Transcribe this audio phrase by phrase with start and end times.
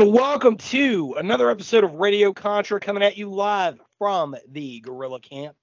[0.00, 5.20] and welcome to another episode of Radio Contra coming at you live from the Guerrilla
[5.20, 5.56] Camp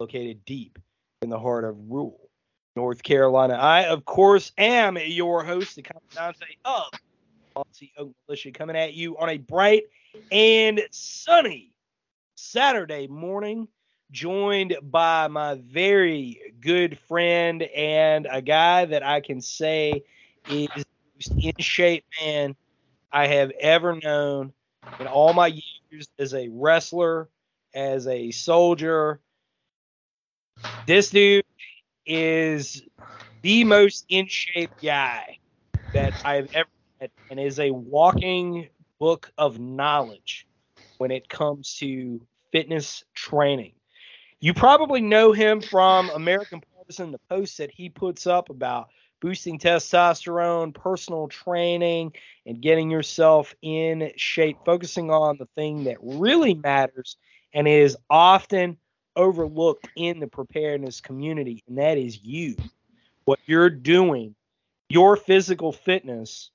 [0.00, 0.78] located deep
[1.22, 2.30] in the heart of rural
[2.76, 3.54] North Carolina.
[3.54, 6.90] I, of course, am your host, the Commandante of
[7.54, 9.84] Policy Oak Militia, coming at you on a bright
[10.32, 11.72] and sunny
[12.36, 13.68] Saturday morning,
[14.10, 20.04] joined by my very good friend and a guy that I can say
[20.48, 22.56] is the most in shape man
[23.12, 24.52] I have ever known
[24.98, 25.46] in all my
[25.90, 27.28] years as a wrestler,
[27.72, 29.20] as a soldier.
[30.86, 31.44] This dude
[32.06, 32.82] is
[33.42, 35.38] the most in shape guy
[35.92, 36.68] that I've ever
[37.00, 40.46] met and is a walking book of knowledge
[40.98, 42.20] when it comes to
[42.52, 43.72] fitness training.
[44.40, 48.88] You probably know him from American Partisan, the posts that he puts up about
[49.20, 52.12] boosting testosterone, personal training,
[52.44, 57.16] and getting yourself in shape, focusing on the thing that really matters
[57.54, 58.76] and is often
[59.16, 62.56] overlooked in the preparedness community, and that is you.
[63.24, 64.34] What you're doing,
[64.88, 66.50] your physical fitness,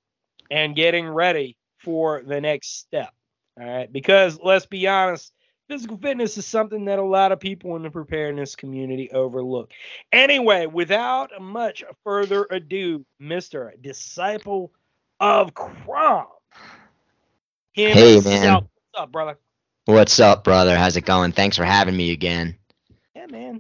[0.52, 3.14] and getting ready for the next step.
[3.60, 3.92] All right.
[3.92, 5.34] Because let's be honest,
[5.68, 9.72] physical fitness is something that a lot of people in the preparedness community overlook.
[10.12, 13.72] Anyway, without much further ado, Mr.
[13.82, 14.72] Disciple
[15.20, 16.28] of Crom.
[17.74, 18.54] Hey, man.
[18.54, 19.38] What's up, brother?
[19.90, 20.78] What's up, brother?
[20.78, 21.32] How's it going?
[21.32, 22.56] Thanks for having me again.
[23.16, 23.60] Yeah, man.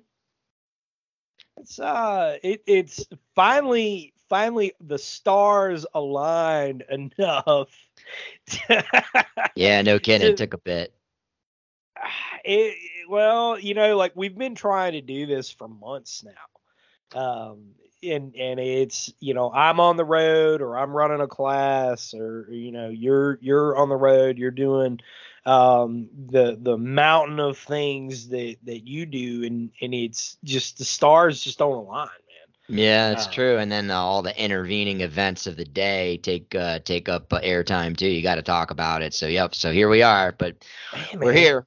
[1.57, 3.03] It's uh it it's
[3.34, 7.69] finally finally the stars aligned enough.
[9.56, 10.28] Yeah, no kidding.
[10.28, 10.94] It took a bit.
[12.45, 12.78] it,
[13.09, 17.19] well, you know, like we've been trying to do this for months now.
[17.19, 17.72] Um
[18.03, 22.47] and and it's, you know, I'm on the road or I'm running a class or
[22.51, 25.00] you know, you're you're on the road, you're doing
[25.45, 30.85] um the the mountain of things that that you do and and it's just the
[30.85, 32.53] stars just don't align, man.
[32.69, 33.57] Yeah, it's Uh, true.
[33.57, 37.39] And then uh, all the intervening events of the day take uh, take up uh,
[37.41, 38.07] airtime too.
[38.07, 39.13] You got to talk about it.
[39.13, 39.55] So yep.
[39.55, 40.31] So here we are.
[40.33, 41.33] But Hey, we're man.
[41.33, 41.66] here.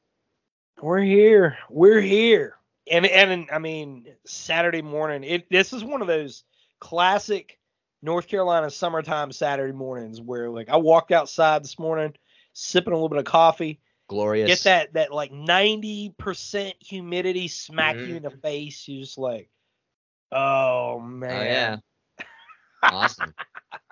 [0.81, 1.57] We're here.
[1.71, 2.57] We're here.
[2.91, 5.25] And and I mean Saturday morning.
[5.25, 6.45] It this is one of those
[6.81, 7.59] classic
[8.03, 12.15] North Carolina summertime Saturday mornings where like I walked outside this morning,
[12.53, 14.49] sipping a little bit of coffee, Glorious.
[14.49, 18.87] get that that like ninety percent humidity smack you in the face.
[18.89, 19.49] You just like,
[20.31, 21.81] oh Oh man.
[22.19, 22.25] yeah.
[22.85, 23.35] awesome.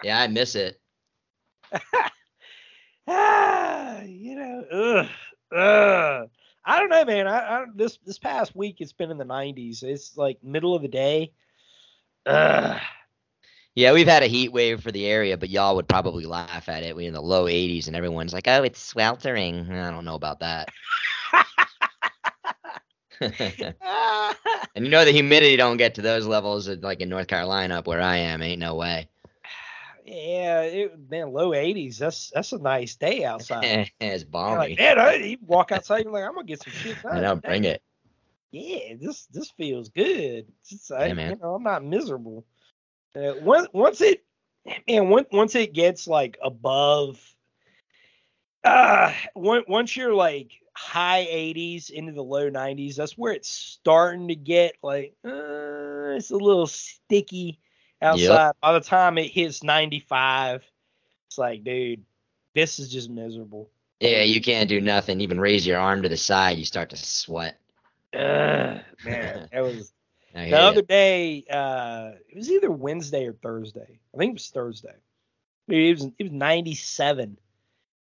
[0.03, 0.81] Yeah, I miss it.
[3.07, 5.07] ah, you know, ugh,
[5.57, 6.29] ugh.
[6.65, 7.27] I don't know, man.
[7.27, 9.83] I, I this this past week it's been in the 90s.
[9.83, 11.33] It's like middle of the day.
[12.27, 12.81] Ugh.
[13.77, 16.83] Yeah, we've had a heat wave for the area, but y'all would probably laugh at
[16.83, 16.97] it.
[16.97, 20.41] We in the low 80s, and everyone's like, "Oh, it's sweltering." I don't know about
[20.41, 20.69] that.
[24.75, 27.87] And you know the humidity don't get to those levels like in North Carolina up
[27.87, 28.41] where I am.
[28.41, 29.09] Ain't no way.
[30.05, 31.99] yeah, it, man, low 80s.
[31.99, 33.91] That's that's a nice day outside.
[34.01, 34.57] it's You're balmy.
[34.57, 37.19] like, man, you walk outside, you're like, I'm gonna get some shit done.
[37.19, 37.83] I know, today." bring it.
[38.53, 40.47] yeah, this this feels good.
[40.61, 41.31] It's just, I, Yeah, man.
[41.31, 42.47] You know, I'm not miserable.
[43.15, 44.25] Uh, once once it,
[44.89, 47.19] man, once once it gets like above,
[48.65, 54.35] uh, once you're like high 80s into the low 90s, that's where it's starting to
[54.35, 57.59] get like, uh, it's a little sticky
[58.01, 58.53] outside.
[58.61, 60.65] By the time it hits 95,
[61.29, 62.05] it's like, dude,
[62.55, 63.71] this is just miserable.
[64.01, 65.21] Yeah, you can't do nothing.
[65.21, 67.59] Even raise your arm to the side, you start to sweat.
[68.15, 69.93] Uh, man, that was.
[70.33, 73.99] The hear other day, uh, it was either Wednesday or Thursday.
[74.15, 74.95] I think it was Thursday.
[75.69, 77.37] It was it was 97.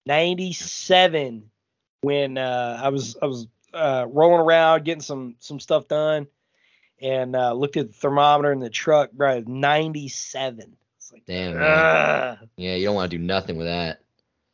[0.05, 1.49] 97
[2.01, 6.27] when uh, I was I was uh, rolling around getting some some stuff done
[7.01, 10.75] and uh, looked at the thermometer in the truck, bro, it 97.
[10.97, 11.55] It's like Damn.
[12.55, 13.99] Yeah, you don't want to do nothing with that.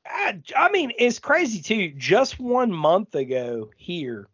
[0.05, 1.93] I, I mean, it's crazy too.
[1.95, 4.27] Just one month ago here,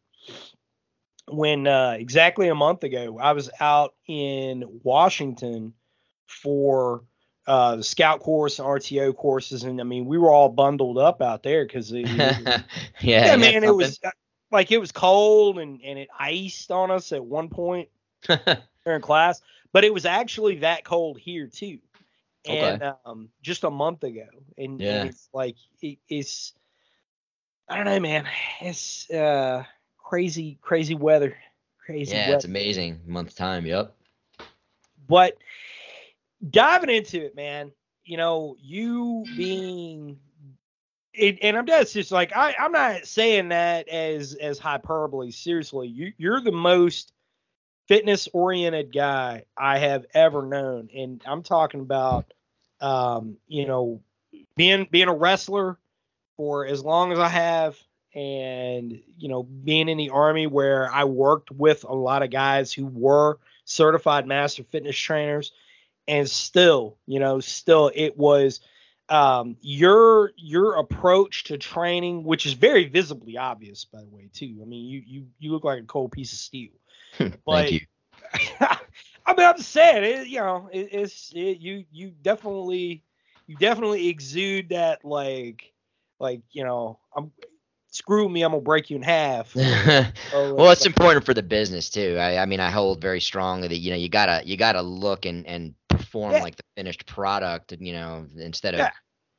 [1.27, 5.73] when uh, exactly a month ago, I was out in Washington
[6.25, 7.03] for
[7.47, 11.21] uh, the scout course and RTO courses, and I mean we were all bundled up
[11.21, 12.37] out there because yeah,
[13.01, 14.11] yeah, man, it was uh,
[14.51, 17.89] like it was cold and and it iced on us at one point
[18.85, 19.41] during class,
[19.73, 21.79] but it was actually that cold here too,
[22.47, 22.79] Okay.
[22.79, 24.27] and um, just a month ago,
[24.57, 24.89] and, Yeah.
[24.89, 26.53] and it's like it, it's
[27.69, 28.27] I don't know, man,
[28.61, 29.63] it's uh
[30.05, 31.35] crazy, crazy weather,
[31.83, 32.35] crazy yeah, weather.
[32.35, 33.01] it's amazing.
[33.05, 33.65] Month time.
[33.65, 33.93] Yep.
[35.07, 35.37] but
[36.49, 37.71] diving into it, man,
[38.05, 40.19] you know, you being
[41.13, 45.31] it, and I'm just just like I, I'm not saying that as as hyperbole.
[45.31, 47.11] Seriously, you you're the most
[47.87, 52.31] fitness oriented guy I have ever known, and I'm talking about
[52.79, 54.01] um, you know
[54.55, 55.77] being being a wrestler
[56.37, 57.77] for as long as I have,
[58.15, 62.71] and you know being in the army where I worked with a lot of guys
[62.71, 65.51] who were certified master fitness trainers
[66.07, 68.61] and still you know still it was
[69.09, 74.57] um your your approach to training which is very visibly obvious by the way too
[74.61, 76.71] i mean you you you look like a cold piece of steel
[77.19, 77.79] But- Thank you.
[79.25, 83.03] i mean i'm just saying it, you know it, it's it, you you definitely
[83.47, 85.71] you definitely exude that like
[86.19, 87.31] like you know i'm
[87.95, 92.17] screw me i'm gonna break you in half well, it's important for the business too.
[92.19, 95.25] I, I mean, I hold very strongly that you know you gotta you gotta look
[95.25, 96.41] and and perform Yeah.
[96.41, 97.71] like the finished product.
[97.71, 98.89] and You know, instead of Yeah.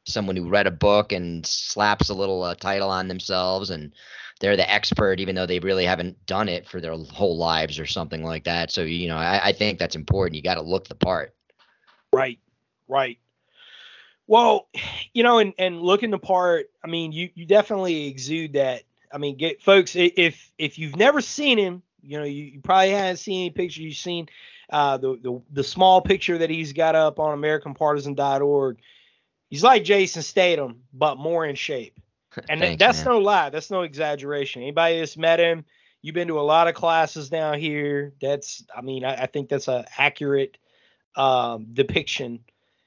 [0.06, 3.92] someone who read a book and slaps a little uh, title on themselves and
[4.40, 7.86] they're the expert, even though they really haven't done it for their whole lives or
[7.86, 8.70] something like that.
[8.70, 10.36] So you know, I, I think that's important.
[10.36, 11.34] You got to look the part.
[12.12, 12.38] Right,
[12.88, 13.18] right.
[14.26, 14.68] Well,
[15.12, 18.82] you know, and and looking the part, I mean, you you definitely exude that.
[19.12, 22.90] I mean, get folks if if you've never seen him, you know, you, you probably
[22.90, 23.82] haven't seen any picture.
[23.82, 24.28] You've seen
[24.70, 28.78] uh, the the the small picture that he's got up on AmericanPartisan.org.
[29.48, 31.98] He's like Jason Statham, but more in shape.
[32.50, 33.14] And Thanks, that's man.
[33.14, 33.48] no lie.
[33.48, 34.60] That's no exaggeration.
[34.60, 35.64] Anybody that's met him,
[36.02, 38.12] you've been to a lot of classes down here.
[38.20, 40.58] That's, I mean, I, I think that's a accurate
[41.14, 42.40] um, depiction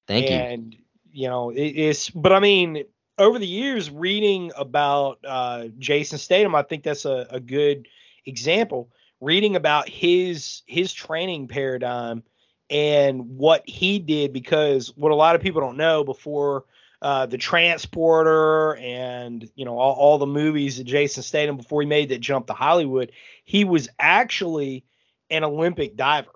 [0.06, 0.80] Thank and you
[1.13, 2.83] know it, it's but i mean
[3.17, 7.88] over the years reading about uh jason statham i think that's a, a good
[8.25, 8.89] example
[9.19, 12.23] reading about his his training paradigm
[12.69, 16.65] and what he did because what a lot of people don't know before
[17.01, 21.88] uh, the transporter and you know all, all the movies that jason statham before he
[21.88, 23.11] made that jump to hollywood
[23.45, 24.83] he was actually
[25.29, 26.29] an olympic diver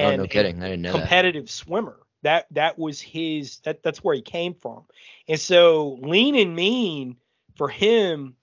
[0.00, 0.62] Oh, and no a kidding.
[0.62, 1.00] I didn't know that.
[1.00, 2.03] competitive swimmer.
[2.24, 4.84] That that was his that that's where he came from.
[5.28, 7.16] And so lean and mean
[7.56, 8.36] for him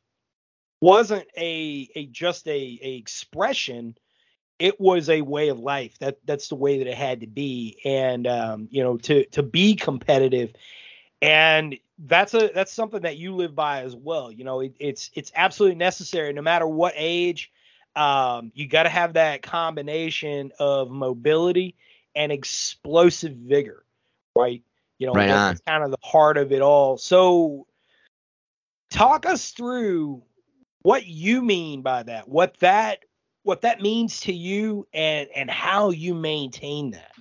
[0.81, 3.98] wasn't a a just a, a expression.
[4.60, 6.00] It was a way of life.
[6.00, 7.80] That that's the way that it had to be.
[7.86, 10.54] And um, you know, to to be competitive
[11.22, 14.31] and that's a that's something that you live by as well.
[14.31, 17.51] You know, it, it's it's absolutely necessary no matter what age.
[17.95, 21.75] Um, you got to have that combination of mobility
[22.16, 23.86] and explosive vigor,
[24.36, 24.63] right?
[24.98, 26.98] You know, Right that's kind of the heart of it all.
[26.98, 27.68] So,
[28.89, 30.24] talk us through
[30.84, 33.00] what you mean by that, what that
[33.44, 37.12] what that means to you, and and how you maintain that.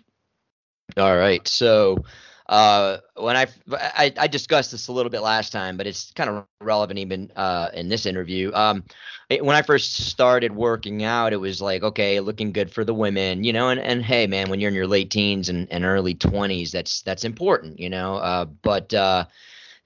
[0.96, 1.46] All right.
[1.46, 2.04] So
[2.50, 6.30] uh, when I, I I discussed this a little bit last time, but it's kind
[6.30, 8.52] of relevant even uh, in this interview.
[8.54, 8.84] Um,
[9.30, 12.94] it- when I first started working out, it was like okay, looking good for the
[12.94, 15.84] women, you know, and and hey, man, when you're in your late teens and, and
[15.84, 18.16] early 20s, that's that's important, you know.
[18.16, 19.24] Uh, but uh,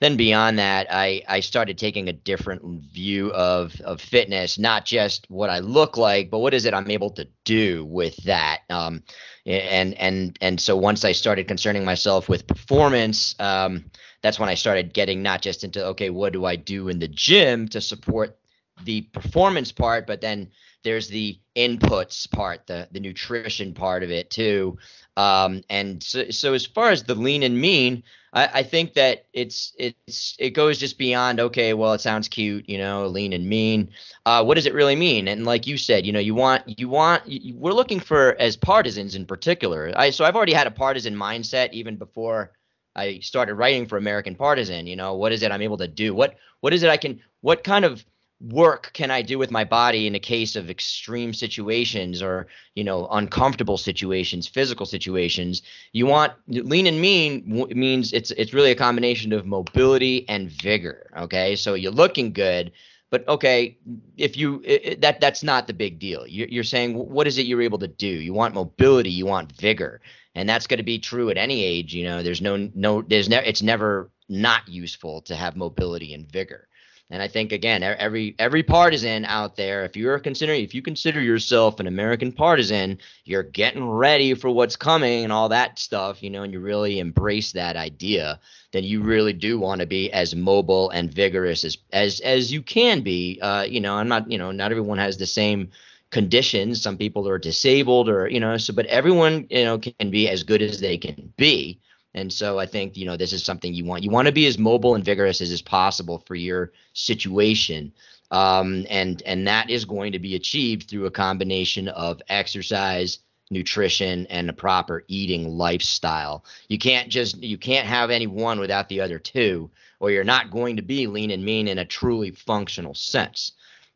[0.00, 5.30] then beyond that, I, I started taking a different view of, of fitness, not just
[5.30, 8.60] what I look like, but what is it I'm able to do with that.
[8.70, 9.02] Um,
[9.46, 13.84] and and and so once I started concerning myself with performance, um,
[14.22, 17.08] that's when I started getting not just into okay, what do I do in the
[17.08, 18.38] gym to support
[18.84, 20.50] the performance part, but then
[20.84, 24.78] there's the inputs part, the the nutrition part of it too.
[25.16, 29.26] Um, and so, so as far as the lean and mean, I, I think that
[29.32, 31.72] it's it's it goes just beyond okay.
[31.72, 33.90] Well, it sounds cute, you know, lean and mean.
[34.26, 35.28] Uh, what does it really mean?
[35.28, 38.56] And like you said, you know, you want you want you, we're looking for as
[38.56, 39.92] partisans in particular.
[39.96, 42.52] I so I've already had a partisan mindset even before
[42.96, 44.86] I started writing for American Partisan.
[44.86, 46.14] You know, what is it I'm able to do?
[46.14, 47.20] What what is it I can?
[47.40, 48.04] What kind of
[48.48, 52.84] work can I do with my body in a case of extreme situations or you
[52.84, 55.62] know uncomfortable situations, physical situations?
[55.92, 61.10] You want lean and mean means it's it's really a combination of mobility and vigor.
[61.16, 62.72] Okay, so you're looking good,
[63.10, 63.78] But okay,
[64.16, 66.26] if you it, that that's not the big deal.
[66.26, 68.08] You're, you're saying what is it you're able to do?
[68.08, 70.00] You want mobility, you want vigor,
[70.34, 71.94] and that's going to be true at any age.
[71.94, 76.28] You know, there's no no there's never it's never not useful to have mobility and
[76.30, 76.66] vigor.
[77.10, 81.20] And I think again, every every partisan out there, if you're considering, if you consider
[81.20, 86.30] yourself an American partisan, you're getting ready for what's coming and all that stuff, you
[86.30, 88.40] know, and you really embrace that idea,
[88.72, 92.62] then you really do want to be as mobile and vigorous as as as you
[92.62, 93.38] can be.
[93.40, 95.70] Uh, you know, I'm not, you know, not everyone has the same
[96.10, 96.80] conditions.
[96.80, 100.42] Some people are disabled, or you know, so but everyone, you know, can be as
[100.42, 101.78] good as they can be.
[102.14, 104.04] And so I think, you know, this is something you want.
[104.04, 107.92] You want to be as mobile and vigorous as is possible for your situation.
[108.30, 113.18] Um, and and that is going to be achieved through a combination of exercise,
[113.50, 116.44] nutrition, and a proper eating lifestyle.
[116.68, 120.50] You can't just you can't have any one without the other two, or you're not
[120.50, 123.52] going to be lean and mean in a truly functional sense.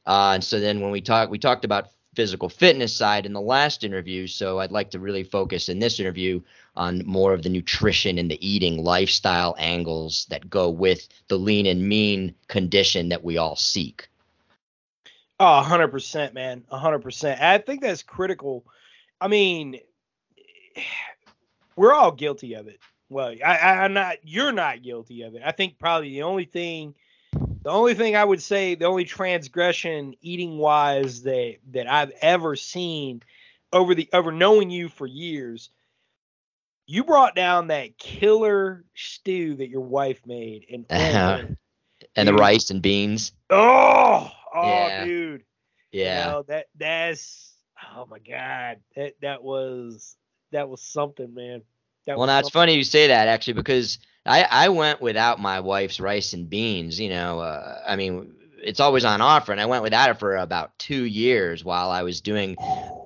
[0.06, 3.40] Uh, and so then when we talk, we talked about physical fitness side in the
[3.40, 4.26] last interview.
[4.26, 6.40] So I'd like to really focus in this interview
[6.74, 11.64] on more of the nutrition and the eating lifestyle angles that go with the lean
[11.66, 14.08] and mean condition that we all seek.
[15.38, 16.64] Oh, 100%, man.
[16.72, 17.40] 100%.
[17.40, 18.66] I think that's critical.
[19.20, 19.78] I mean,
[21.76, 22.80] we're all guilty of it.
[23.08, 25.42] Well, I, I, I'm not, you're not guilty of it.
[25.44, 26.96] I think probably the only thing,
[27.68, 32.56] the only thing I would say, the only transgression eating wise that, that I've ever
[32.56, 33.22] seen
[33.74, 35.68] over the, over knowing you for years
[36.86, 41.42] you brought down that killer stew that your wife made and uh-huh.
[42.16, 43.32] and the rice and beans.
[43.50, 45.04] Oh, oh, yeah.
[45.04, 45.42] dude.
[45.92, 46.24] Yeah.
[46.24, 47.52] You know, that that's
[47.94, 48.78] oh my god.
[48.96, 50.16] That that was
[50.52, 51.60] that was something, man.
[52.06, 55.60] That well, now it's funny you say that actually because I I went without my
[55.60, 57.00] wife's rice and beans.
[57.00, 58.32] You know, uh, I mean,
[58.62, 62.02] it's always on offer, and I went without it for about two years while I
[62.02, 62.56] was doing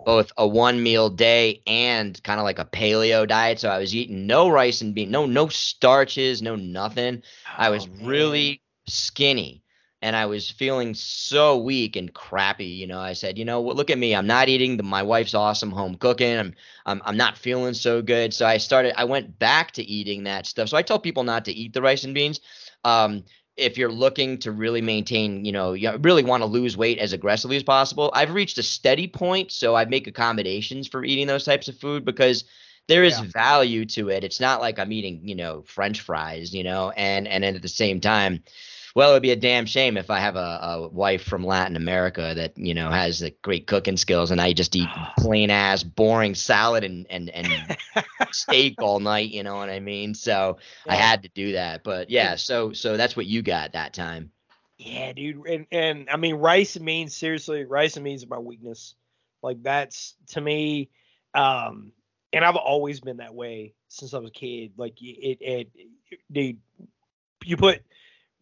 [0.05, 3.61] both a one meal day and kind of like a paleo diet.
[3.61, 7.23] So I was eating no rice and bean, no no starches, no nothing.
[7.47, 8.07] Oh, I was man.
[8.07, 9.62] really skinny
[10.03, 12.67] and I was feeling so weak and crappy.
[12.67, 14.15] You know, I said, you know, look at me.
[14.15, 16.37] I'm not eating the, my wife's awesome home cooking.
[16.37, 16.55] I'm,
[16.85, 18.35] I'm I'm not feeling so good.
[18.35, 18.99] So I started.
[18.99, 20.69] I went back to eating that stuff.
[20.69, 22.41] So I tell people not to eat the rice and beans.
[22.85, 23.25] Um,
[23.57, 27.13] if you're looking to really maintain, you know, you really want to lose weight as
[27.13, 31.45] aggressively as possible, I've reached a steady point, so I make accommodations for eating those
[31.45, 32.45] types of food because
[32.89, 33.27] there is yeah.
[33.33, 34.25] value to it.
[34.25, 37.69] It's not like I'm eating, you know, French fries, you know, and and at the
[37.69, 38.43] same time,
[38.95, 41.77] well, it would be a damn shame if I have a, a wife from Latin
[41.77, 45.83] America that you know has the great cooking skills, and I just eat plain ass,
[45.83, 47.77] boring salad and and and
[48.33, 49.31] steak all night.
[49.31, 50.15] You know what I mean?
[50.15, 50.93] So yeah.
[50.93, 51.85] I had to do that.
[51.85, 54.31] But yeah, so so that's what you got that time.
[54.79, 57.17] Yeah, dude, and and I mean, rice and beans.
[57.17, 58.95] Seriously, rice and beans are my weakness.
[59.43, 60.91] Like that's to me,
[61.35, 61.93] um,
[62.33, 64.73] and I've always been that way since I was a kid.
[64.77, 65.89] Like it, it, it
[66.31, 66.59] dude,
[67.45, 67.83] you put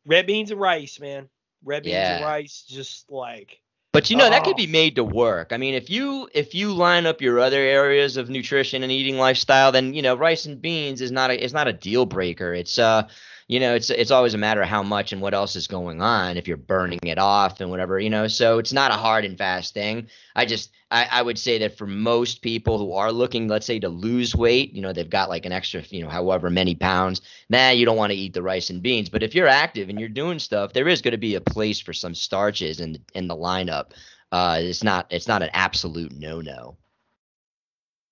[0.06, 1.28] red beans and rice, man.
[1.64, 2.16] Red beans yeah.
[2.16, 3.60] and rice, just like.
[3.92, 4.30] But you know oh.
[4.30, 4.70] that could be oh.
[4.70, 5.52] made to work.
[5.52, 9.18] I mean, if you if you line up your other areas of nutrition and eating
[9.18, 12.54] lifestyle, then you know rice and beans is not a it's not a deal breaker.
[12.54, 13.08] It's uh
[13.50, 16.00] you know, it's it's always a matter of how much and what else is going
[16.00, 18.28] on if you're burning it off and whatever, you know.
[18.28, 20.06] So it's not a hard and fast thing.
[20.36, 23.80] I just I, I would say that for most people who are looking, let's say,
[23.80, 27.22] to lose weight, you know, they've got like an extra, you know, however many pounds,
[27.48, 29.08] nah, you don't want to eat the rice and beans.
[29.08, 31.80] But if you're active and you're doing stuff, there is going to be a place
[31.80, 33.90] for some starches in in the lineup.
[34.30, 36.76] Uh, it's not it's not an absolute no no.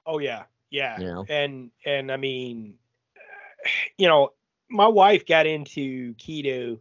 [0.04, 1.24] Oh yeah, yeah, you know?
[1.28, 2.74] and and I mean,
[3.98, 4.32] you know,
[4.70, 6.78] my wife got into keto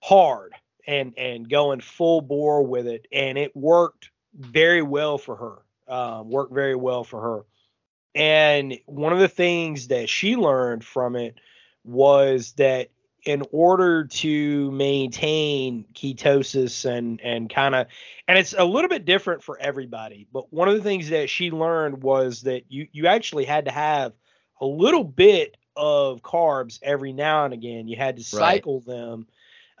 [0.00, 0.54] hard
[0.86, 5.92] and and going full bore with it, and it worked very well for her.
[5.92, 7.44] Um, worked very well for her.
[8.14, 11.36] And one of the things that she learned from it
[11.84, 12.90] was that
[13.24, 17.86] in order to maintain ketosis and and kind of
[18.26, 21.50] and it's a little bit different for everybody but one of the things that she
[21.50, 24.14] learned was that you you actually had to have
[24.62, 27.88] a little bit of carbs every now and again.
[27.88, 28.86] You had to cycle right.
[28.86, 29.26] them.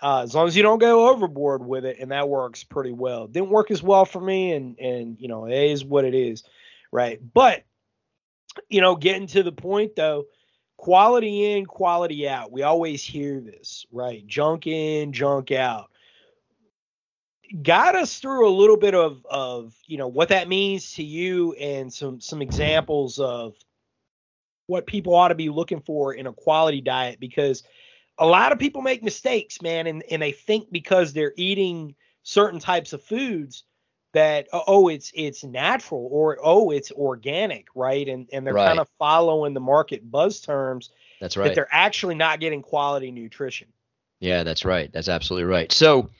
[0.00, 3.26] Uh, as long as you don't go overboard with it, and that works pretty well.
[3.26, 6.44] Didn't work as well for me, and and you know it is what it is,
[6.92, 7.20] right?
[7.34, 7.64] But
[8.68, 10.26] you know, getting to the point though,
[10.76, 12.52] quality in, quality out.
[12.52, 14.24] We always hear this, right?
[14.24, 15.90] Junk in, junk out.
[17.62, 21.54] Got us through a little bit of of you know what that means to you,
[21.54, 23.54] and some some examples of
[24.68, 27.64] what people ought to be looking for in a quality diet because
[28.18, 32.60] a lot of people make mistakes, man, and, and they think because they're eating certain
[32.60, 33.64] types of foods
[34.14, 38.08] that uh, oh it's it's natural or oh it's organic, right?
[38.08, 38.66] And and they're Right.
[38.66, 41.44] kind of following the market buzz terms That's right.
[41.44, 43.68] that they're actually not getting quality nutrition.
[44.20, 44.92] Yeah, that's right.
[44.92, 45.70] That's absolutely right.
[45.72, 46.10] So,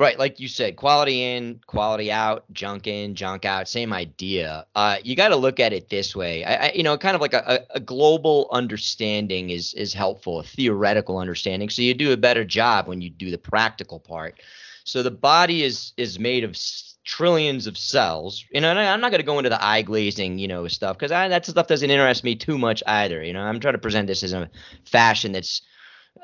[0.00, 4.66] right, like you said, quality in, quality out, junk in, junk out, same idea.
[4.74, 6.42] Uh, you got to look at it this way.
[6.42, 10.42] I, I, you know, kind of like a, a, global understanding is is helpful, a
[10.42, 11.68] theoretical understanding.
[11.68, 14.40] So you do a better job when you do the practical part.
[14.84, 16.56] So the body is is made of
[17.04, 18.44] trillions of cells.
[18.50, 21.10] You know, I'm not going to go into the eye glazing, you know, stuff because
[21.10, 23.22] that stuff doesn't interest me too much either.
[23.22, 24.50] You know, I'm trying to present this as a
[24.84, 25.60] fashion that's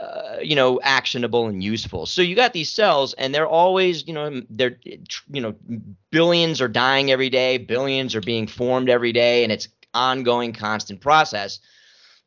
[0.01, 2.05] uh, you know, actionable and useful.
[2.07, 4.79] So you got these cells, and they're always, you know, they're,
[5.31, 5.55] you know,
[6.11, 11.01] billions are dying every day, billions are being formed every day, and it's ongoing, constant
[11.01, 11.61] process.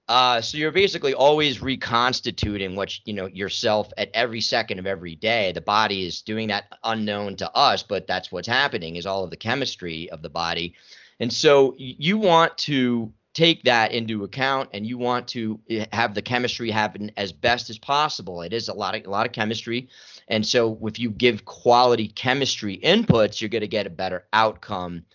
[0.07, 5.13] Uh, so you're basically always reconstituting what you know yourself at every second of every
[5.13, 5.51] day.
[5.51, 8.95] The body is doing that unknown to us, but that's what's happening.
[8.95, 10.73] Is all of the chemistry of the body,
[11.19, 16.15] and so you want to take that into account and you want to eh, have
[16.15, 18.41] the chemistry happen as best as possible.
[18.41, 19.89] It is a lot of a lot of chemistry.
[20.27, 25.05] And so if you give quality chemistry inputs you're going to get a better outcome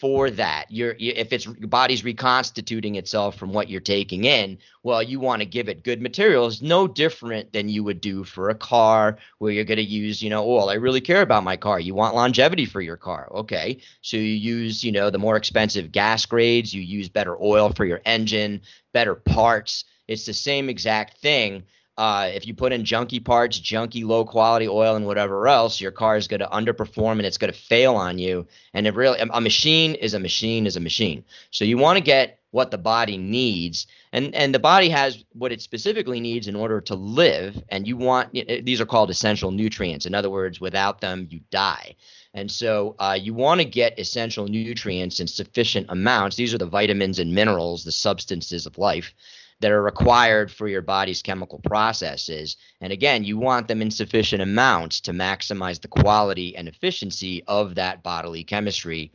[0.00, 4.58] for that you're you, if it's your body's reconstituting itself from what you're taking in
[4.82, 8.48] well you want to give it good materials no different than you would do for
[8.48, 10.70] a car where you're going to use you know oil.
[10.70, 14.22] i really care about my car you want longevity for your car okay so you
[14.22, 18.62] use, you know, the more expensive gas grades, you use better oil for your engine,
[18.92, 19.84] better parts.
[20.08, 21.64] It's the same exact thing.
[22.00, 25.90] Uh, if you put in junky parts, junky low quality oil, and whatever else, your
[25.90, 28.46] car is going to underperform and it's going to fail on you.
[28.72, 31.24] And it really, a machine is a machine is a machine.
[31.50, 35.52] So you want to get what the body needs, and and the body has what
[35.52, 37.62] it specifically needs in order to live.
[37.68, 40.06] And you want these are called essential nutrients.
[40.06, 41.96] In other words, without them, you die.
[42.32, 46.36] And so uh, you want to get essential nutrients in sufficient amounts.
[46.36, 49.12] These are the vitamins and minerals, the substances of life
[49.60, 52.56] that are required for your body's chemical processes.
[52.80, 57.74] And again, you want them in sufficient amounts to maximize the quality and efficiency of
[57.74, 59.12] that bodily chemistry.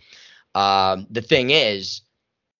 [0.53, 2.01] Um, the thing is,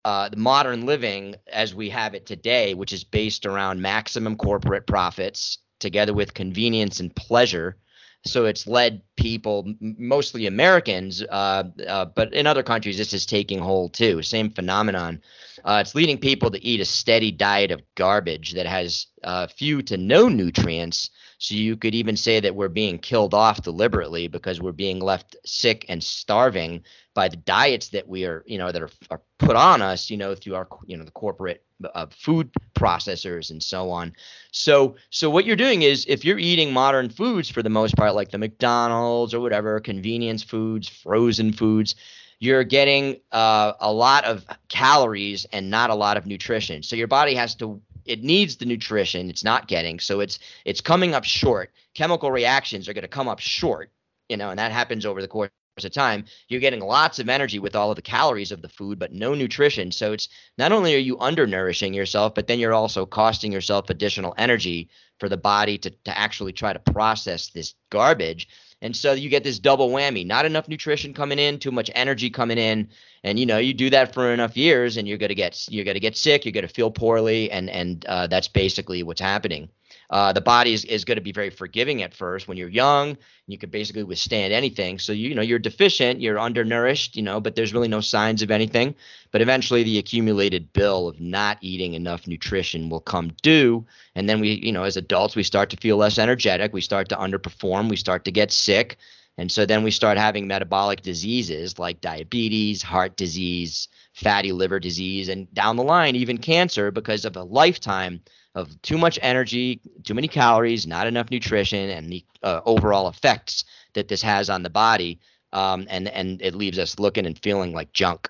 [0.03, 4.85] uh, the modern living as we have it today, which is based around maximum corporate
[4.85, 7.77] profits together with convenience and pleasure,
[8.25, 13.59] so it's led people, mostly Americans, uh, uh, but in other countries this is taking
[13.59, 14.21] hold too.
[14.21, 15.21] Same phenomenon.
[15.63, 19.81] Uh, it's leading people to eat a steady diet of garbage that has uh, few
[19.83, 21.11] to no nutrients.
[21.37, 25.35] So you could even say that we're being killed off deliberately because we're being left
[25.45, 29.55] sick and starving by the diets that we are, you know, that are, are put
[29.55, 33.89] on us, you know, through our, you know, the corporate uh, food processors and so
[33.89, 34.13] on.
[34.51, 38.15] So, so what you're doing is, if you're eating modern foods for the most part,
[38.15, 41.95] like the McDonald's or whatever, convenience foods, frozen foods,
[42.39, 46.83] you're getting uh, a lot of calories and not a lot of nutrition.
[46.83, 50.81] So your body has to it needs the nutrition it's not getting so it's it's
[50.81, 51.71] coming up short.
[51.93, 53.91] Chemical reactions are going to come up short
[54.29, 55.49] you know and that happens over the course
[55.83, 56.23] of time.
[56.47, 59.33] You're getting lots of energy with all of the calories of the food but no
[59.33, 59.91] nutrition.
[59.91, 64.33] So it's not only are you undernourishing yourself but then you're also costing yourself additional
[64.37, 64.89] energy
[65.19, 68.47] for the body to, to actually try to process this garbage
[68.81, 72.29] and so you get this double whammy not enough nutrition coming in too much energy
[72.29, 72.89] coming in.
[73.23, 75.99] And you know you do that for enough years and you're to get you're to
[75.99, 79.69] get sick you're to feel poorly and and uh, that's basically what's happening
[80.09, 83.17] uh, the body is, is going to be very forgiving at first when you're young
[83.47, 84.97] you can basically withstand anything.
[84.97, 88.51] So you know you're deficient you're undernourished you know but there's really no signs of
[88.51, 88.95] anything.
[89.31, 94.39] But eventually the accumulated bill of not eating enough nutrition will come due and then
[94.39, 97.89] we you know as adults we start to feel less energetic we start to underperform
[97.89, 98.97] we start to get sick
[99.37, 105.27] and so then we start having metabolic diseases like diabetes, heart disease, fatty liver disease,
[105.27, 108.21] and down the line, even cancer because of a lifetime
[108.55, 113.65] of too much energy, too many calories, not enough nutrition, and the uh, overall effects
[113.93, 115.19] that this has on the body.
[115.53, 118.29] Um, and, and it leaves us looking and feeling like junk.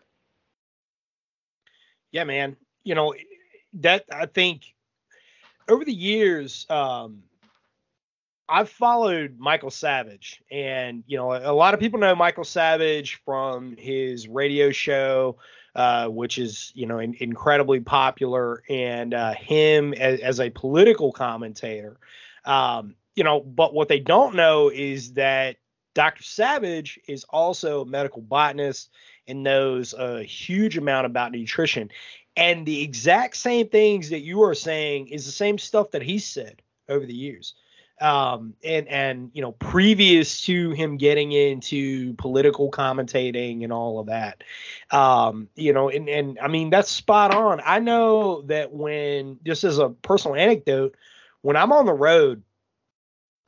[2.12, 2.56] Yeah, man.
[2.84, 3.16] You know,
[3.76, 4.64] that I think
[5.68, 7.24] over the years, um,
[8.48, 13.76] I've followed Michael Savage, and you know, a lot of people know Michael Savage from
[13.76, 15.38] his radio show,
[15.76, 21.12] uh, which is you know in, incredibly popular, and uh, him as, as, a political
[21.12, 21.98] commentator.
[22.46, 25.58] Um, you know, but what they don't know is that
[25.94, 26.24] Dr.
[26.24, 28.90] Savage is also a medical botanist
[29.28, 31.90] and knows a huge amount about nutrition.
[32.36, 36.20] And the exact same things that you are saying is the same stuff that he
[36.20, 37.56] said over the years.
[38.02, 44.08] Um, and and you know, previous to him getting into political commentating and all of
[44.08, 44.44] that,
[44.92, 47.62] um, you know, and and I mean that's spot on.
[47.64, 50.96] I know that when just as a personal anecdote,
[51.42, 52.44] when I'm on the road,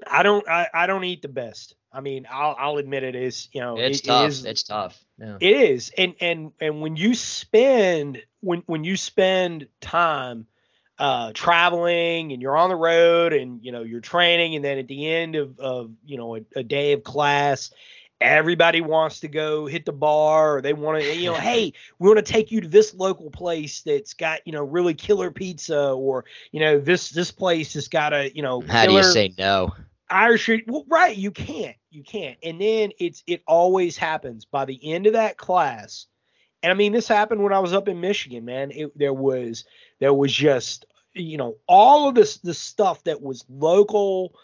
[0.09, 1.75] I don't I, I don't eat the best.
[1.91, 4.29] I mean, I'll I'll admit it is, you know, It's it- it tough.
[4.29, 5.03] is- it's tough.
[5.19, 5.37] Yeah.
[5.41, 10.47] it is, and and and when you spend when when you spend time
[10.99, 14.87] uh, traveling and you're on the road and you know you're training, and then at
[14.87, 17.71] the end of of you know a, a day of class,
[18.19, 22.07] everybody wants to go hit the bar or they want to you know hey we
[22.07, 25.91] want to take you to this local place that's got you know really killer pizza
[25.91, 29.33] or you know this this place has got a you know How do you say
[29.37, 29.73] no?
[30.09, 31.15] Irish, well, right?
[31.15, 32.37] You can't, you can't.
[32.43, 36.05] And then it's it always happens by the end of that class.
[36.63, 38.71] And I mean, this happened when I was up in Michigan, man.
[38.71, 39.65] It, there was
[39.99, 44.35] there was just you know all of this this stuff that was local,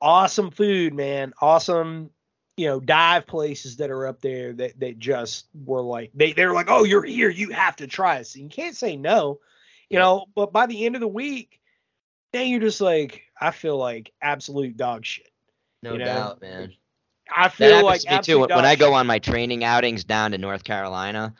[0.00, 2.10] awesome food, man, awesome.
[2.56, 6.52] You know, dive places that are up there that that just were like they they're
[6.52, 8.26] like, oh, you're here, you have to try it.
[8.26, 9.40] So you can't say no,
[9.88, 10.26] you know.
[10.34, 11.58] But by the end of the week,
[12.32, 15.30] then you're just like, I feel like absolute dog shit.
[15.82, 16.74] No you know, doubt, man.
[17.34, 18.38] I That feel happens like to me too.
[18.40, 21.34] When, when I go on my training outings down to North Carolina,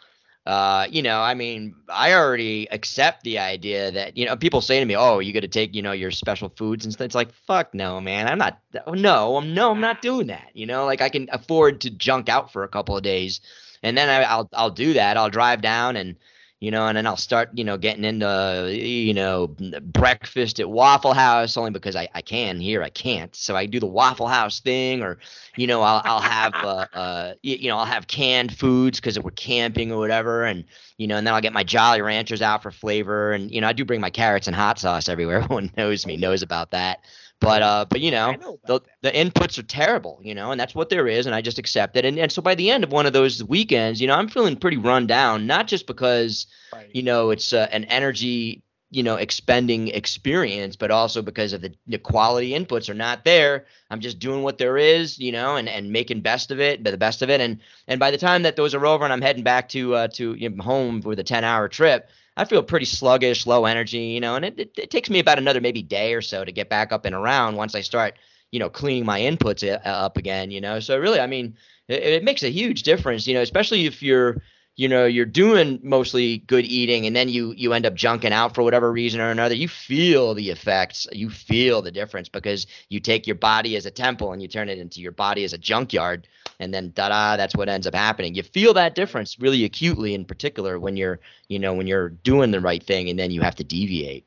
[0.47, 4.81] uh, you know, I mean, I already accept the idea that you know people say
[4.81, 7.15] to me, "Oh, you got to take you know your special foods and stuff." It's
[7.15, 8.27] like, fuck no, man.
[8.27, 8.59] I'm not.
[8.87, 10.51] No, I'm no, I'm not doing that.
[10.55, 13.41] You know, like I can afford to junk out for a couple of days,
[13.83, 15.17] and then I, I'll I'll do that.
[15.17, 16.17] I'll drive down and.
[16.61, 21.15] You know, and then I'll start, you know, getting into, you know, breakfast at Waffle
[21.15, 22.83] House only because I, I can here.
[22.83, 23.35] I can't.
[23.35, 25.19] So I do the Waffle House thing or,
[25.57, 29.31] you know, I'll, I'll have, uh, uh, you, know, I'll have canned foods because we're
[29.31, 30.45] camping or whatever.
[30.45, 30.65] And,
[30.99, 33.33] you know, and then I'll get my Jolly Ranchers out for flavor.
[33.33, 35.39] And, you know, I do bring my carrots and hot sauce everywhere.
[35.43, 37.01] Everyone knows me, knows about that.
[37.41, 40.75] But, uh, but, you know, know the, the inputs are terrible, you know, and that's
[40.75, 42.05] what there is, and I just accept it.
[42.05, 44.57] And, and so by the end of one of those weekends, you know, I'm feeling
[44.57, 46.91] pretty run down, not just because, Right.
[46.93, 51.75] you know, it's uh, an energy, you know, expending experience, but also because of the,
[51.87, 53.67] the quality inputs are not there.
[53.91, 56.97] I'm just doing what there is, you know, and, and making best of it, the
[56.99, 57.41] best of it.
[57.41, 60.09] And and by the time that those are over and I'm heading back to uh,
[60.09, 62.09] to you know, home with a 10 hour trip,
[62.41, 65.37] I feel pretty sluggish, low energy, you know, and it, it, it takes me about
[65.37, 68.15] another maybe day or so to get back up and around once I start,
[68.51, 70.81] you know, cleaning my inputs uh, up again, you know.
[70.81, 74.41] So really, I mean, it, it makes a huge difference, you know, especially if you're,
[74.75, 78.55] you know, you're doing mostly good eating and then you you end up junking out
[78.55, 79.55] for whatever reason or another.
[79.55, 83.91] You feel the effects, you feel the difference because you take your body as a
[83.91, 86.27] temple and you turn it into your body as a junkyard
[86.61, 90.25] and then da-da that's what ends up happening you feel that difference really acutely in
[90.25, 91.19] particular when you're
[91.49, 94.25] you know when you're doing the right thing and then you have to deviate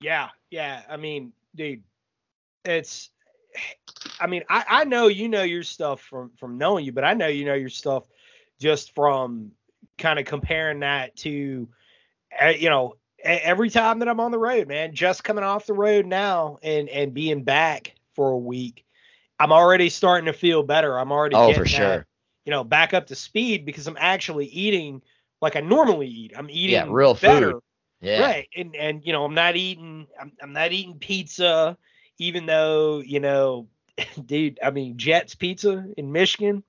[0.00, 0.82] Yeah, yeah.
[0.88, 1.82] I mean, dude,
[2.64, 3.10] it's.
[4.20, 7.14] I mean, I I know you know your stuff from from knowing you, but I
[7.14, 8.04] know you know your stuff
[8.60, 9.52] just from
[9.98, 11.68] kind of comparing that to,
[12.42, 14.94] uh, you know, every time that I'm on the road, man.
[14.94, 18.84] Just coming off the road now and and being back for a week,
[19.38, 20.98] I'm already starting to feel better.
[20.98, 22.06] I'm already oh getting for that, sure
[22.44, 25.02] you know, back up to speed because I'm actually eating
[25.40, 26.32] like I normally eat.
[26.36, 27.52] I'm eating Yeah, real better.
[27.52, 27.62] food.
[28.00, 28.48] yeah Right.
[28.56, 31.76] And and you know, I'm not eating I'm I'm not eating pizza,
[32.18, 33.68] even though, you know,
[34.26, 36.62] dude, I mean Jets pizza in Michigan.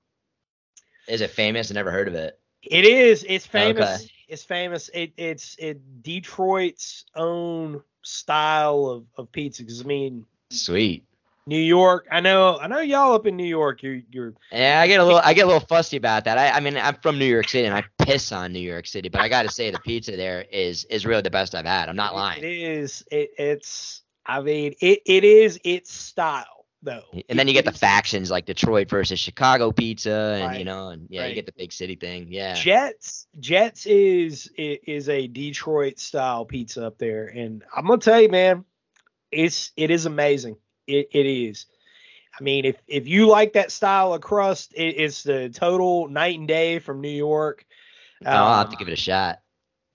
[1.08, 3.88] is it famous i never heard of it It is, it's famous.
[4.00, 4.10] Okay.
[4.28, 4.90] It's famous.
[4.92, 9.64] It it's it Detroit's own style of, of pizza.
[9.64, 11.04] Cause I mean sweet
[11.48, 14.86] New York, I know I know y'all up in New York, you're you're yeah i
[14.86, 17.18] get a little i get a little fussy about that i i mean i'm from
[17.18, 19.78] new york city and i piss on new york city but i gotta say the
[19.80, 23.30] pizza there is is really the best i've had i'm not lying It is it
[23.38, 27.04] it's I mean it it is its style though.
[27.28, 30.90] and then you get the factions like Detroit versus Chicago pizza, and Right, you know,
[30.90, 31.28] and yeah, right.
[31.30, 32.26] you get the big city thing.
[32.30, 38.20] Yeah, Jets Jets is is a Detroit style pizza up there, and I'm gonna tell
[38.20, 38.64] you, man,
[39.32, 40.56] it's it is amazing.
[40.88, 41.66] It it is.
[42.38, 46.38] I mean, if if you like that style of crust, it, it's the total night
[46.38, 47.66] and day from New York.
[48.24, 49.40] Oh, I'll have to Um, give it a shot.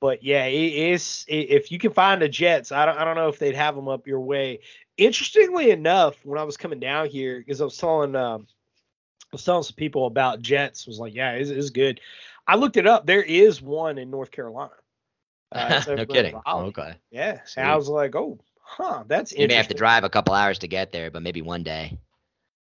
[0.01, 1.25] but yeah, it is.
[1.29, 3.75] i if you can find the Jets, I don't I don't know if they'd have
[3.75, 4.61] them up your way.
[4.97, 8.47] Interestingly enough, when I was coming down here, because I was telling um,
[9.25, 11.99] I was telling some people about Jets, was like, yeah, it's, it's good.
[12.47, 13.05] I looked it up.
[13.05, 14.73] There is one in North Carolina.
[15.51, 16.39] Uh, no kidding.
[16.47, 16.95] Okay.
[17.11, 18.39] Yeah, I was like, oh,
[18.77, 21.41] huh, that's You may have to drive a couple hours to get there, but maybe
[21.41, 21.97] one day.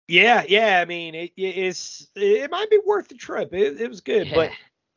[0.09, 0.81] Yeah, yeah.
[0.81, 3.53] I mean, it, it's it might be worth the trip.
[3.53, 4.53] It, it was good, but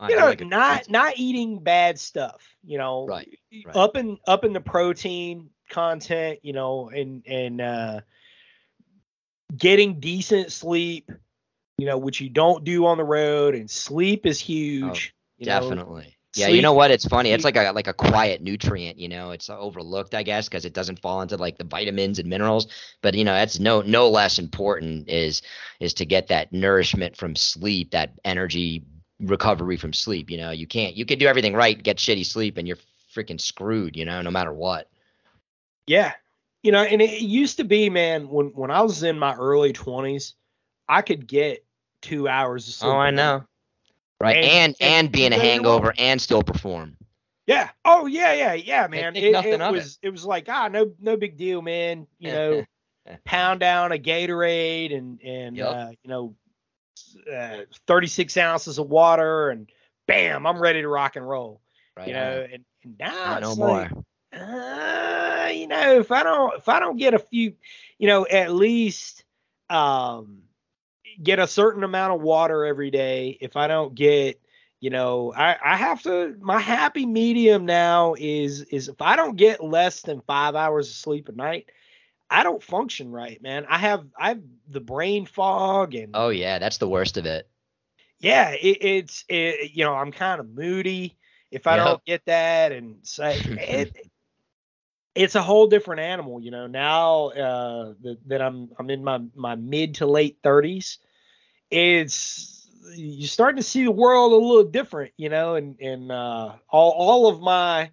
[0.07, 0.91] you know, like not pizza.
[0.91, 2.47] not eating bad stuff.
[2.63, 3.75] You know, Right, right.
[3.75, 8.01] up in up in the protein, content, you know, and and uh,
[9.57, 11.11] getting decent sleep,
[11.77, 15.15] you know, which you don't do on the road, and sleep is huge.
[15.37, 16.11] you know.
[16.35, 16.91] Yeah, sleep- you know what?
[16.91, 17.31] It's funny.
[17.31, 18.99] It's like a like a quiet nutrient.
[18.99, 22.29] You know, it's overlooked, I guess, because it doesn't fall into like the vitamins and
[22.29, 22.67] minerals.
[23.01, 25.41] But you know, that's no no less important is
[25.79, 28.83] is to get that nourishment from sleep, that energy
[29.19, 30.29] recovery from sleep.
[30.29, 32.77] You know, you can't you can do everything right, get shitty sleep, and you're
[33.13, 33.95] freaking screwed.
[33.95, 34.87] You know, no matter what.
[35.87, 36.13] Yeah.
[36.61, 39.73] You know, and it used to be, man, when when I was in my early
[39.73, 40.35] twenties,
[40.87, 41.65] I could get
[42.01, 42.93] two hours of oh, sleep.
[42.93, 43.43] Oh, I know.
[44.21, 46.97] Right, And- and and and, be in a hangover and still perform.
[47.47, 47.69] Yeah.
[47.85, 49.15] Oh yeah, yeah, yeah, man.
[49.15, 49.71] It, it of it.
[49.71, 50.09] was it.
[50.09, 52.05] was like ah, no no big deal, man.
[52.19, 52.65] You know,
[53.25, 55.67] pound down a Gatorade and and Yep.
[55.67, 56.35] uh, you know,
[57.33, 59.69] uh, 36 ounces of water and
[60.05, 61.61] bam, I'm ready to rock and roll.
[61.97, 62.07] Right.
[62.09, 63.69] You know, and, and now no it's more.
[63.69, 63.91] like,
[64.33, 67.53] uh, you know, if I don't if I don't get a few,
[67.97, 69.23] you know, at least
[69.69, 70.43] um
[71.21, 73.37] get a certain amount of water every day.
[73.41, 74.39] If I don't get,
[74.79, 79.35] you know, I I have to my happy medium now is is if I don't
[79.37, 81.69] get less than 5 hours of sleep a night,
[82.29, 83.65] I don't function right, man.
[83.69, 87.49] I have I have the brain fog and Oh yeah, that's the worst of it.
[88.19, 91.17] yeah, it, it's it, you know I'm kind of moody
[91.51, 91.77] if I Yep.
[91.77, 93.93] don't get that, and say it,
[95.15, 96.41] it's a whole different animal.
[96.41, 100.99] You know now uh, that, that I'm I'm in my my mid to late thirties,
[101.71, 105.13] it's you're starting to see the world a little different.
[105.17, 107.91] You know, and and uh, all all of my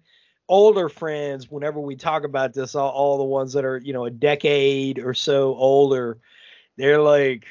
[0.49, 4.05] older friends, whenever we talk about this, all, all the ones that are you know
[4.05, 6.19] a decade or so older,
[6.77, 7.45] they're like,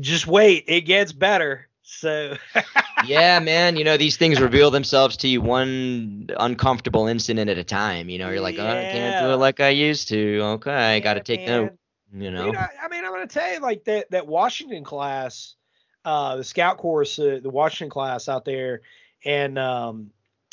[0.00, 1.68] just wait, it gets better.
[1.82, 2.36] So
[3.06, 3.76] yeah, man.
[3.76, 8.08] You know, these things reveal themselves to you one uncomfortable incident at a time.
[8.08, 10.40] You know, you're like, oh, I can't do it like I used to.
[10.42, 11.64] Okay, I got to take man.
[11.64, 11.72] note.
[12.46, 15.56] You know, I mean, I'm gonna tell you, like that that Washington class,
[16.04, 18.82] uh, the scout course, uh, the Washington class out there,
[19.24, 20.10] and um,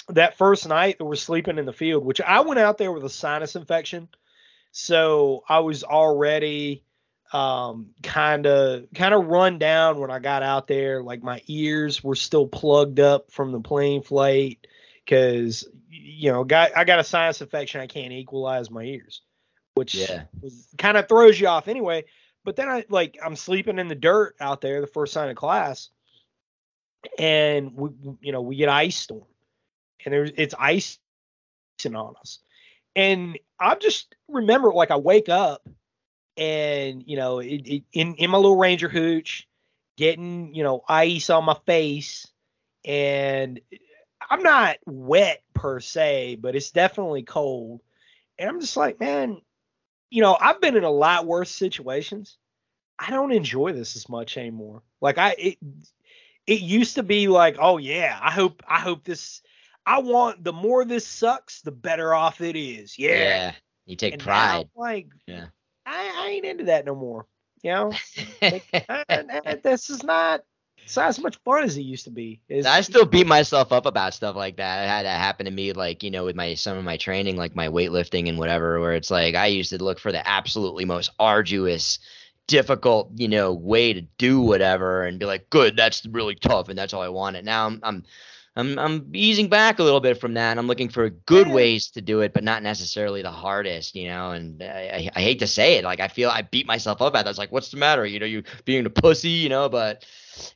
[0.09, 3.03] that first night that we're sleeping in the field, which I went out there with
[3.03, 4.09] a sinus infection,
[4.71, 6.83] so I was already
[7.33, 11.03] um kind of kind of run down when I got out there.
[11.03, 14.65] Like my ears were still plugged up from the plane flight
[15.05, 17.81] because you know, got I got a sinus infection.
[17.81, 19.21] I can't equalize my ears,
[19.75, 20.23] which Yeah.
[20.41, 22.05] was kind of throws you off anyway.
[22.43, 25.35] But then I like I'm sleeping in the dirt out there the first sign of
[25.35, 25.89] class,
[27.19, 27.89] and we
[28.21, 29.27] you know we get ice storm,
[30.05, 30.97] and there's it's icing
[31.95, 32.39] on us,
[32.95, 35.67] and I just remember like I wake up,
[36.35, 39.47] and you know it, it, in in my little Ranger hooch,
[39.95, 42.27] getting you know ice on my face,
[42.83, 43.59] and
[44.29, 47.81] I'm not wet per se, but it's definitely cold,
[48.39, 49.41] and I'm just like man,
[50.11, 52.37] you know I've been in a lot worse situations.
[52.99, 54.83] I don't enjoy this as much anymore.
[55.01, 55.57] Like I it
[56.45, 59.41] it used to be like, oh yeah, I hope I hope this
[59.85, 62.99] I want the more this sucks, the better off it is.
[62.99, 63.09] Yeah.
[63.15, 63.51] yeah.
[63.87, 64.69] You take And pride.
[64.75, 65.47] like Yeah.
[65.85, 67.25] I, I ain't into that no more.
[67.63, 67.93] You know?
[68.41, 68.61] I-
[69.09, 70.41] I- this is not
[70.83, 72.41] it's not as much fun as it used to be.
[72.49, 74.79] It's- I still beat myself up about stuff like that.
[74.79, 77.37] I had that happen to me, like you know, with my some of my training,
[77.37, 80.85] like my weightlifting and whatever, where it's like I used to look for the absolutely
[80.85, 81.99] most arduous,
[82.47, 86.77] difficult, you know, way to do whatever, and be like, good, that's really tough, and
[86.77, 87.45] that's all I wanted.
[87.45, 88.03] Now I'm I'm
[88.57, 92.01] I'm I'm easing back a little bit from that, I'm looking for good ways to
[92.01, 94.31] do it, but not necessarily the hardest, you know.
[94.31, 97.15] And I, I, I hate to say it, like I feel I beat myself up
[97.15, 97.29] at that.
[97.29, 98.05] It's like, what's the matter?
[98.05, 100.05] You know, you being a pussy, you know, but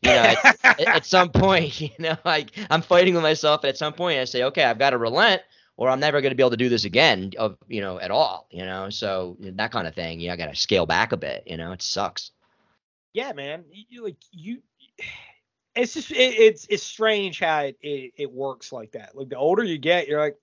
[0.01, 3.63] you know, at, at- some point, you know, like I'm fighting with myself.
[3.63, 5.41] And at some point, I say, okay, I've got to relent,
[5.77, 8.11] or I'm never going to be able to do this again, of you know, at
[8.11, 8.47] all.
[8.51, 10.19] You know, so that kind of thing.
[10.19, 11.43] You know, I got to scale back a bit.
[11.47, 12.31] You know, it sucks.
[13.13, 13.65] yeah, man.
[13.71, 14.61] You, you- like you
[15.75, 19.15] it's just it, it's it's strange how it, it it works like that.
[19.15, 20.37] Like the older you get, you're like,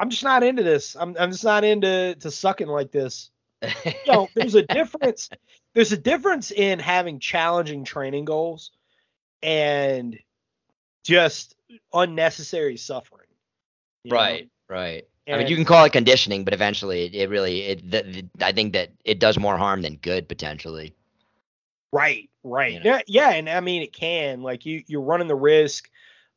[0.00, 0.96] I'm just not into this.
[0.96, 3.30] I'm I'm just not into to sucking like this.
[3.84, 5.28] you know, there's a difference.
[5.76, 8.70] There's a difference in having challenging training goals
[9.42, 10.18] and
[11.04, 11.54] just
[11.92, 13.28] unnecessary suffering.
[14.02, 14.16] you know?
[14.16, 15.06] right, right.
[15.28, 18.46] I mean, you can call it conditioning, but eventually, it, it really, it, the, the,
[18.46, 20.94] I think that it does more harm than good potentially.
[21.92, 22.72] Right, right.
[22.72, 22.84] You know?
[22.92, 24.40] Yeah, yeah, and I mean it can.
[24.42, 25.90] Like you you're running the risk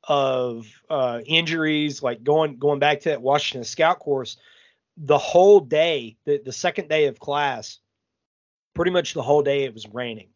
[0.03, 4.35] of uh injuries, like going going back to that Washington scout course,
[4.97, 7.79] the whole day, the, the second day of class,
[8.79, 10.29] pretty much the whole day it was raining.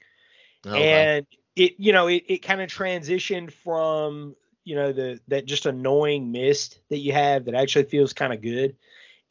[0.68, 0.92] Okay.
[0.92, 5.66] and it you know it, it kind of transitioned from you know the that just
[5.66, 8.76] annoying mist that you have that actually feels kind of good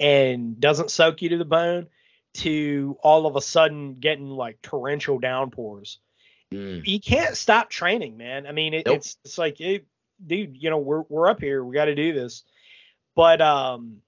[0.00, 1.88] and doesn't soak you to the bone
[2.34, 5.98] to all of a sudden getting like torrential downpours.
[6.50, 6.86] Mm.
[6.86, 8.46] You can't stop training, man.
[8.46, 8.96] I mean, it, Nope.
[8.96, 9.86] it's it's like, it,
[10.26, 12.44] dude, you know, we're we're up here, we got to do this.
[13.14, 13.98] But um,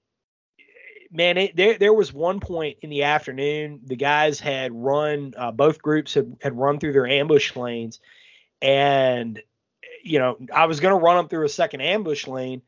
[1.15, 5.51] man, it, there there was one point in the afternoon, the guys had run, uh,
[5.51, 7.99] both groups had had run through their ambush lanes,
[8.61, 9.41] and
[10.03, 12.61] you know, I was gonna run them through a second ambush lane.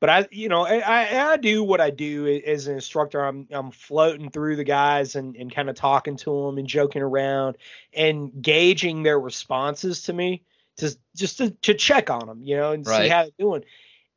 [0.00, 3.20] But I, you know, I, I, I do what I do as an instructor.
[3.20, 7.02] I'm, I'm floating through the guys and, and kind of talking to them and joking
[7.02, 7.56] around
[7.92, 10.44] and gauging their responses to me
[10.76, 13.64] to just to, to check on them, you know, and see how they're doing.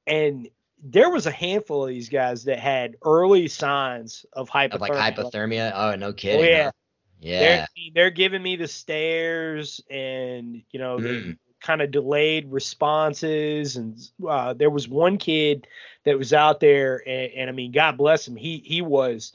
[0.05, 0.49] And
[0.83, 4.73] there was a handful of these guys that had early signs of hypothermia.
[4.73, 5.71] Of like hypothermia.
[5.75, 6.39] Oh, no kidding.
[6.39, 6.63] Oh, yeah.
[6.65, 6.71] huh?
[7.19, 7.39] Yeah.
[7.39, 11.37] They're, they're giving me the stares and, you know, the Mm.
[11.61, 13.75] kind of delayed responses.
[13.77, 15.67] And uh, there was one kid
[16.03, 18.35] that was out there, and, and I mean, God bless him.
[18.35, 19.33] He he was,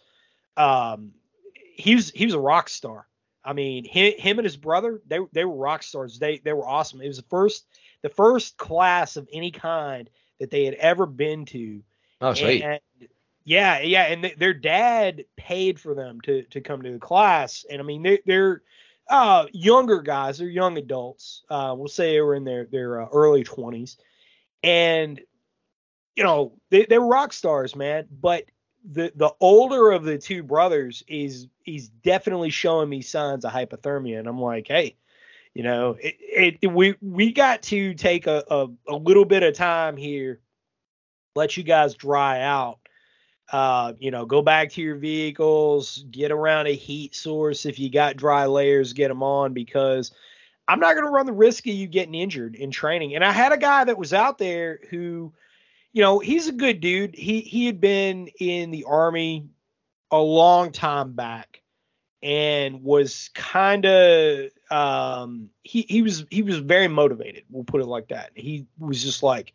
[0.57, 1.13] um,
[1.55, 3.07] he was he was a rock star.
[3.45, 6.19] I mean, him, him and his brother, they they were rock stars.
[6.19, 7.01] They they were awesome.
[7.01, 7.65] It was the first
[8.03, 11.83] the first class of any kind that they had ever been to.
[12.21, 12.63] oh, sweet.
[12.63, 12.81] And,
[13.45, 17.65] yeah, yeah, and th- their dad paid for them to to come to the class,
[17.71, 18.63] and I mean they, they're
[19.09, 21.45] uh, younger guys, they're young adults.
[21.49, 23.99] Uh, we'll say they were in their their uh, early twenties,
[24.65, 25.21] and
[26.17, 28.09] you know they they were rock stars, man.
[28.11, 28.47] But
[28.91, 34.19] the the older of the two brothers is he's definitely showing me signs of hypothermia,
[34.19, 34.97] and I'm like, hey,
[35.57, 39.55] you know, it, it we we got to take a, a a little bit of
[39.55, 40.39] time here,
[41.35, 42.79] let you guys dry out.
[43.51, 47.65] Uh, you know, go back to your vehicles, get around a heat source.
[47.65, 50.13] If you got dry layers, get them on because
[50.69, 53.15] I'm not going to run the risk of you getting injured in training.
[53.15, 55.33] And I had a guy that was out there who,
[55.95, 57.15] you know, he's a good dude.
[57.15, 59.49] He he had been in the army
[60.11, 61.63] a long time back
[62.23, 67.87] and was kind of um he he was he was very motivated we'll put it
[67.87, 68.31] like that.
[68.35, 69.53] He was just like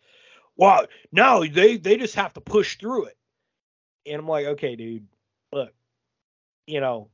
[0.56, 3.18] well no they they just have to push through it.
[4.06, 5.08] And i'm like okay dude
[5.52, 5.74] look
[6.66, 7.10] you know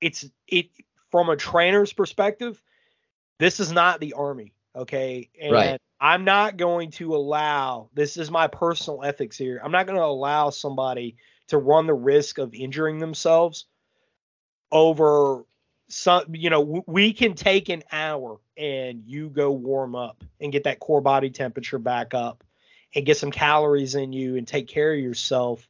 [0.00, 0.70] it's it
[1.10, 2.62] from a trainer's perspective
[3.38, 5.30] this is not the army okay?
[5.40, 5.80] And Right.
[6.00, 10.04] i'm not going to allow this is my personal ethics here i'm not going to
[10.04, 11.16] allow somebody
[11.48, 13.66] to run the risk of injuring themselves
[14.70, 15.44] over
[15.88, 20.52] some you know w- we can take an hour and you go warm up and
[20.52, 22.42] get that core body temperature back up
[22.94, 25.68] and get some calories in you and take care of yourself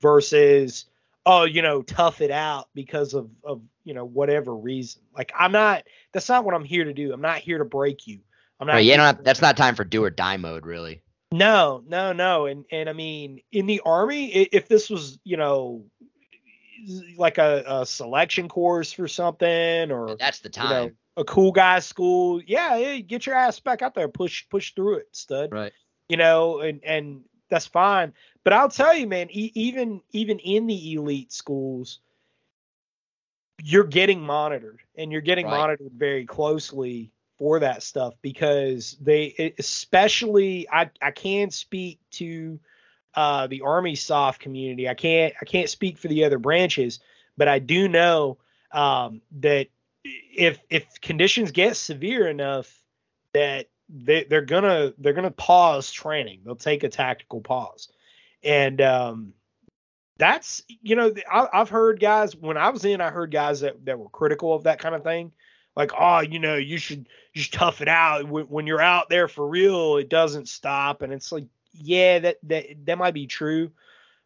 [0.00, 0.86] versus
[1.26, 5.52] oh you know tough it out because of of you know whatever reason like i'm
[5.52, 8.20] not that's not what i'm here to do i'm not here to break you
[8.60, 11.02] i'm not Right, yeah, that's not time for do or die mode, really.
[11.32, 12.46] no, no, no.
[12.46, 15.84] And and I mean, in the army, if this was, you know,
[17.16, 20.96] like a, a selection course for something or That's the you know, time.
[21.16, 24.98] a cool guy school, yeah, yeah, get your ass back out there, push push through
[24.98, 25.50] it, stud.
[25.52, 25.72] Right.
[26.08, 28.12] You know, and and that's fine.
[28.44, 32.00] But I'll tell you, man, e- even even in the elite schools,
[33.62, 35.58] you're getting monitored, and you're getting Right.
[35.58, 42.58] monitored very closely for that stuff because they, especially, I I can speak to
[43.14, 44.88] uh, the Army SOF community.
[44.88, 47.00] I can't I can't speak for the other branches,
[47.36, 48.38] but I do know
[48.72, 49.68] um, that
[50.04, 52.82] if if conditions get severe enough
[53.32, 56.40] that they, they're gonna they're gonna pause training.
[56.44, 57.88] They'll take a tactical pause,
[58.42, 59.32] and um,
[60.18, 63.84] that's you know I, I've heard guys when I was in I heard guys that
[63.86, 65.32] that were critical of that kind of thing,
[65.78, 69.28] like oh you know you should should tough it out when, when you're out there
[69.28, 73.70] for real it doesn't stop and it's like yeah that that that might be true,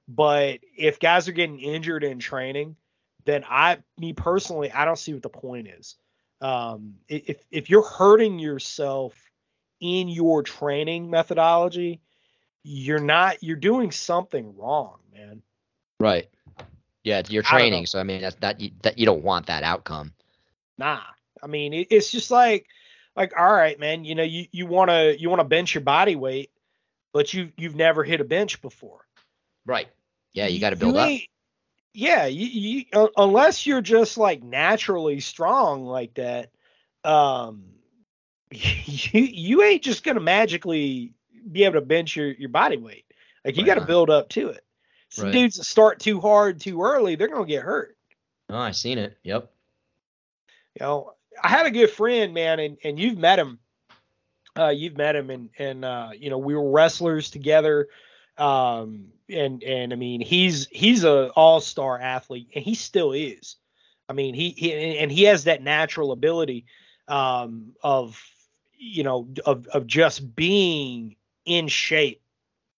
[0.09, 2.77] but if guys are getting injured in training,
[3.25, 5.97] then I me personally I don't see what the point is.
[6.41, 9.15] Um, if if you're hurting yourself
[9.81, 12.01] in your training methodology,
[12.63, 15.43] you're not you're doing something wrong, man.
[16.01, 16.29] Right.
[17.05, 19.63] Yeah, you're I training, so I mean that's that you, that you don't want that
[19.63, 20.13] outcome.
[20.79, 21.01] Nah.
[21.43, 22.67] I mean, it, it's just like
[23.17, 25.83] like all right, man, you know, you you want to you want to bench your
[25.83, 26.51] body weight,
[27.13, 29.06] but you you've never hit a bench before.
[29.67, 29.88] Right.
[30.33, 31.10] Yeah, you got to build up.
[31.94, 36.50] Yeah, you, you uh, unless you're just like naturally strong like that,
[37.04, 37.65] um,
[38.50, 41.13] you you ain't just gonna magically
[41.50, 43.04] be able to bench your your body weight.
[43.44, 44.65] Like you Right got to build up to it.
[45.10, 45.33] Some Right.
[45.33, 47.96] dudes that start too hard too early, they're gonna get hurt.
[48.48, 49.19] Oh, I seen it.
[49.25, 49.50] Yep.
[50.75, 53.58] You know, I had a good friend, man, and and you've met him.
[54.59, 57.88] Uh, you've met him, and and uh, you know we were wrestlers together.
[58.38, 63.57] Um, and and I mean he's he's a all star athlete and he still is.
[64.09, 66.67] I mean he, he and he has that natural ability
[67.09, 68.23] um, of
[68.77, 72.23] you know of of just being in shape.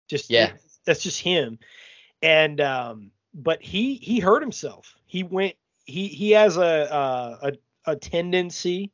[0.08, 0.52] Just Yeah.
[0.86, 1.60] that's just him.
[2.22, 4.96] And um, but he he hurt himself.
[5.06, 5.56] He went
[5.86, 7.54] he he has a a a,
[7.94, 8.92] a tendency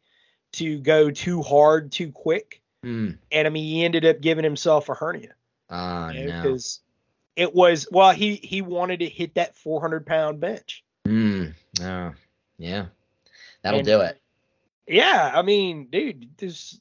[0.54, 3.12] to go too hard too quick Hmm.
[3.32, 5.34] and I mean he ended up giving himself a hernia
[5.70, 6.42] Oh no.
[6.42, 6.80] because
[7.36, 10.84] it was well he he wanted to hit that 400 pound bench.
[11.06, 11.48] Hmm.
[11.82, 12.14] Oh.
[12.58, 12.86] Yeah.
[13.62, 14.20] That'll And- do it.
[14.88, 16.80] Yeah, I mean, dude, this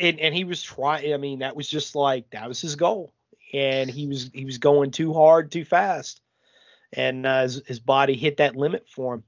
[0.00, 1.12] and and he was trying.
[1.12, 3.12] I mean, that was just like that was his goal,
[3.52, 6.22] and he was he was going too hard, too fast,
[6.94, 9.24] and uh, his, his body hit that limit for him.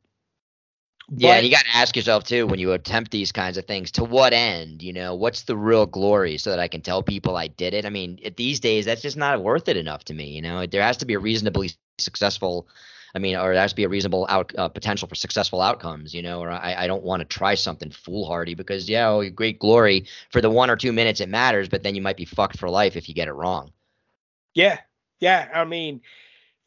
[1.15, 3.67] Yeah, But- and you got to ask yourself too when you attempt these kinds of
[3.67, 4.83] things, to what end?
[4.83, 7.85] You know, what's the real glory so that I can tell people I did it?
[7.85, 10.29] I mean, at these days, that's just not worth it enough to me.
[10.31, 12.67] You know, there has to be a reasonably successful.
[13.15, 16.15] I mean, or there has to be a reasonable out uh, potential for successful outcomes.
[16.15, 19.59] You know, or I, I don't want to try something foolhardy because yeah, oh, great
[19.59, 22.59] glory for the one or two minutes it matters, but then you might be fucked
[22.59, 23.71] for life if you get it wrong.
[24.55, 24.79] Yeah,
[25.21, 25.51] yeah.
[25.53, 26.01] I mean,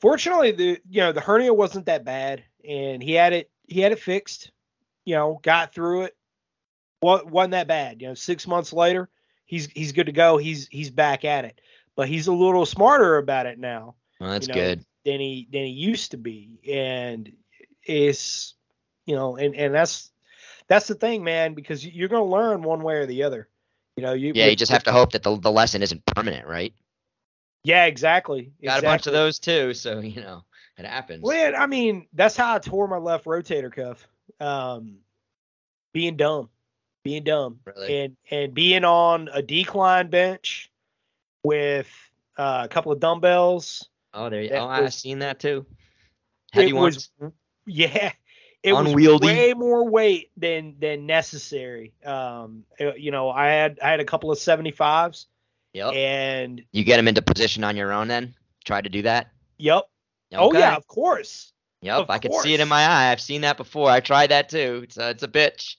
[0.01, 3.91] fortunately, the you know the hernia wasn't that bad, and he had it he had
[3.91, 4.51] it fixed.
[5.05, 6.15] You know, got through it.
[6.99, 8.01] What wasn't that bad?
[8.01, 9.09] You know, six months later,
[9.45, 10.37] he's he's good to go.
[10.37, 11.59] He's he's back at it,
[11.95, 14.85] but he's a little smarter about it now Well, that's You know, good.
[15.05, 17.31] than he than he used to be, and
[17.83, 18.55] it's
[19.05, 20.11] you know, and and that's
[20.67, 23.47] that's the thing, man, because you're gonna learn one way or the other.
[23.95, 26.47] You know, you Yeah, you just have to hope that the the lesson isn't permanent,
[26.47, 26.73] right?
[27.63, 28.51] Yeah, exactly.
[28.63, 30.43] Got a bunch of those too, so you know
[30.77, 31.21] it happens.
[31.23, 34.07] Well, I mean, that's how I tore my left rotator cuff.
[34.39, 34.97] Um,
[35.93, 36.49] being dumb,
[37.03, 37.99] being dumb, Really?
[38.01, 40.69] and and being on a decline bench
[41.43, 41.87] with
[42.37, 43.87] uh, a couple of dumbbells.
[44.13, 44.49] Oh, there you.
[44.51, 45.65] Oh, I've seen that too.
[46.51, 47.09] Heavy it ones.
[47.19, 47.31] was,
[47.65, 48.11] yeah,
[48.63, 49.27] it Unwieldy.
[49.27, 51.93] was way more weight than than necessary.
[52.05, 55.27] Um, uh, you know, I had I had a couple of seventy fives,
[55.73, 55.93] Yep.
[55.93, 58.33] and You get them into position on your own then?
[58.65, 59.29] Try to do that?
[59.57, 59.83] yep.
[60.37, 61.51] Oh yeah, of course.
[61.81, 63.11] Yep, of I could see it in my eye.
[63.11, 63.89] I've seen that before.
[63.89, 64.81] I tried that too.
[64.83, 65.75] It's a, it's a bitch.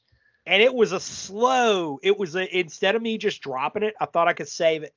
[0.46, 4.07] and it was a slow it was a instead of me just dropping it i
[4.07, 4.94] thought i could save it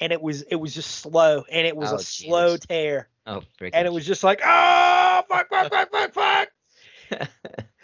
[0.00, 3.42] and it was it was just slow and it was Oh, a slow tear Oh,
[3.60, 3.70] freaking.
[3.72, 6.48] and it was just like oh fuck fuck fuck fuck fuck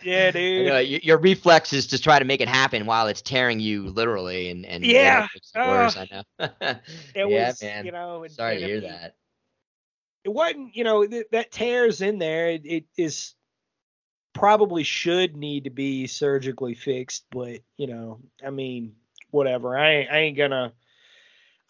[0.04, 3.08] yeah You dude know, y- your reflex is to try to make it happen while
[3.08, 5.96] it's tearing you literally, and and Yeah, it it worse.
[5.96, 6.22] I know.
[6.60, 7.86] it yeah, was man.
[7.86, 9.16] you know Sorry to hear that.
[10.24, 12.48] It wasn't you know th- that tears in there.
[12.50, 13.34] It, it is
[14.32, 18.94] probably should need to be surgically fixed but you know i mean
[19.30, 19.76] whatever.
[19.76, 20.72] I ain't, I ain't gonna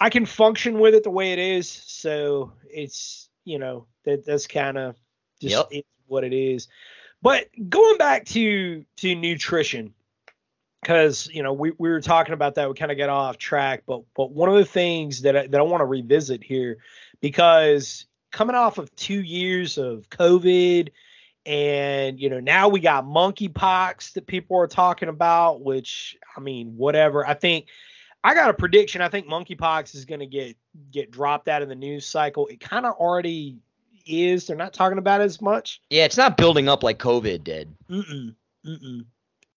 [0.01, 4.47] i can function with it the way it is so it's you know that that's
[4.47, 4.97] kind of
[5.41, 5.85] just Yep.
[6.07, 6.69] what it is.
[7.21, 9.95] But going back to to nutrition
[10.81, 12.69] because you know we, we were talking about that.
[12.69, 15.59] We kind of got off track but but one of the things that I, that
[15.61, 16.79] I want to revisit here
[17.21, 20.89] because coming off of two years of COVID,
[21.47, 25.63] and you know now we got monkeypox that people are talking about.
[25.63, 27.27] Which I mean, whatever.
[27.27, 27.67] I think
[28.25, 29.01] I got a prediction.
[29.03, 30.57] I think monkeypox is going to get
[30.91, 32.47] get dropped out of the news cycle.
[32.49, 33.59] It kind of already
[34.07, 34.47] is.
[34.47, 35.81] They're not talking about it as much.
[35.91, 37.75] Yeah, it's not building up like COVID did.
[37.89, 38.35] Mm-mm,
[38.67, 39.05] mm-mm.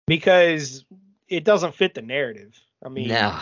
[0.07, 0.85] Because
[1.27, 2.59] it doesn't fit the narrative.
[2.83, 3.39] I mean, no.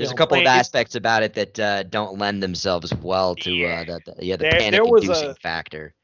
[0.00, 3.50] There's know, a couple of aspects about it that uh, don't lend themselves well to
[3.52, 3.82] Yeah.
[3.88, 5.94] uh, the, the yeah the There- panic there inducing a- factor.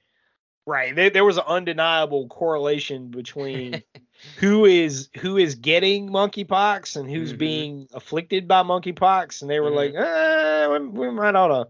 [0.68, 0.94] Right.
[0.96, 3.82] There, there was an undeniable correlation between
[4.38, 7.38] who is who is getting monkeypox and who's Mhm.
[7.38, 9.76] being afflicted by monkeypox, and they were Mhm.
[9.76, 11.68] like, eh, we, we might ought to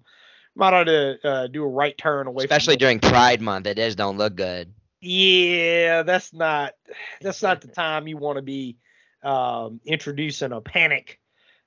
[0.54, 2.44] might ought to uh, do a right turn away.
[2.44, 4.72] Especially during Pride Month, it just don't look good.
[5.02, 6.72] yeah, that's not
[7.20, 8.78] that's not the time you want to be
[9.22, 11.20] um, introducing a panic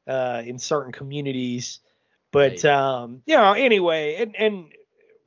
[0.10, 1.80] uh, in certain communities.
[2.32, 2.66] But Right.
[2.66, 4.66] um, you know, anyway, and and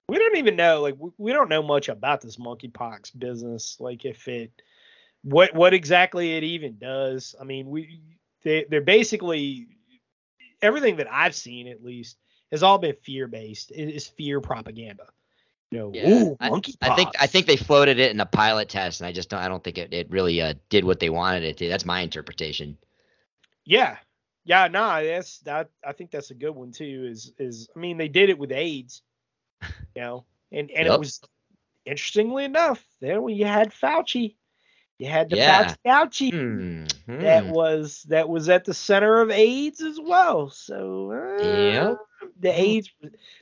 [0.09, 3.76] we don't even know like we, we don't know much about this monkeypox business.
[3.80, 4.51] Like if it
[5.22, 7.35] what what exactly it even does.
[7.41, 8.01] I mean, we
[8.45, 9.68] they they're basically
[10.61, 12.16] everything that I've seen at least
[12.51, 13.70] has all been fear based.
[13.70, 15.07] It is fear propaganda.
[15.70, 16.76] You know, Yeah, ooh, I- monkeypox.
[16.83, 19.41] I think I think they floated it in a pilot test, and I just don't
[19.41, 21.68] I don't think it, it really uh, did what they wanted it to.
[21.68, 22.76] That's my interpretation.
[23.64, 23.97] Yeah.
[24.45, 27.07] Yeah, no, that's that I think that's a good one too.
[27.09, 29.03] Is is I mean they did it with AIDS,
[29.95, 30.95] you know, and and Yep.
[30.95, 31.20] it was
[31.84, 34.34] interestingly enough, there when you had Fauci,
[34.99, 35.74] you had the Yeah.
[35.84, 37.20] Fauci Fauci Hmm.
[37.20, 40.51] that was that was at the center of AIDS as well.
[40.51, 41.99] So uh, Yep.
[42.40, 42.90] the AIDS,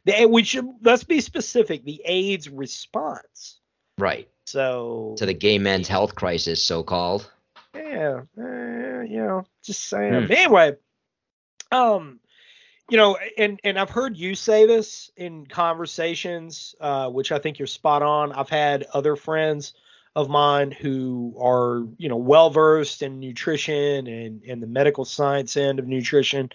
[0.05, 1.85] the should let's be specific.
[1.85, 3.61] The AIDS response.
[3.99, 4.29] Right.
[4.47, 7.31] So To the gay men's health crisis, so called.
[7.75, 10.27] yeah, eh, you know, just saying.
[10.27, 10.33] Hmm.
[10.33, 10.77] Anyway,
[11.71, 12.21] um,
[12.91, 17.59] you know, and and I've heard you say this in conversations, uh, which I think
[17.59, 18.33] you're spot on.
[18.33, 19.75] I've had other friends
[20.17, 25.57] of mine who are, you know, well versed in nutrition and and the medical science
[25.57, 26.51] end of nutrition,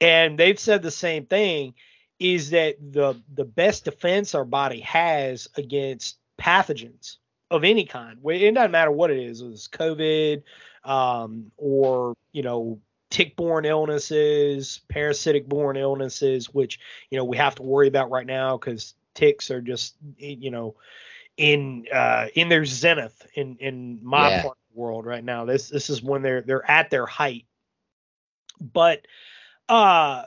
[0.00, 1.74] and they've said the same thing.
[2.20, 7.16] Is that the the best defense our body has against pathogens
[7.50, 8.18] of any kind?
[8.24, 9.40] It doesn't matter what it is.
[9.40, 10.44] It's COVID,
[10.84, 12.78] um, or you know
[13.14, 18.94] tick-borne illnesses, parasitic-borne illnesses, which you know we have to worry about right now because
[19.14, 20.74] ticks are just you know
[21.36, 24.42] in uh, in their zenith in in my Yeah.
[24.42, 25.44] part of the world right now.
[25.44, 27.46] This this is when they're they're at their height.
[28.60, 29.06] But
[29.68, 30.24] uh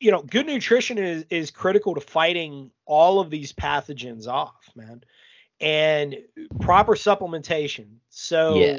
[0.00, 5.02] you know, good nutrition is is critical to fighting all of these pathogens off, man.
[5.60, 6.16] And
[6.60, 7.96] proper supplementation.
[8.08, 8.78] So Yeah.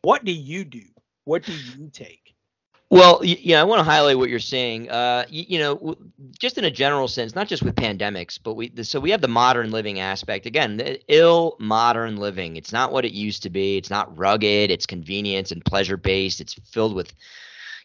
[0.00, 0.84] what do you do?
[1.26, 2.34] What do you take?
[2.88, 4.88] Well, yeah, I want to highlight what you're saying.
[4.90, 5.96] Uh, you, you know,
[6.38, 9.28] just in a general sense, not just with pandemics, but we so we have the
[9.28, 10.46] modern living aspect.
[10.46, 12.56] Again, the ill modern living.
[12.56, 13.76] It's not what it used to be.
[13.76, 14.70] It's not rugged.
[14.70, 16.40] It's convenience and pleasure based.
[16.40, 17.12] It's filled with,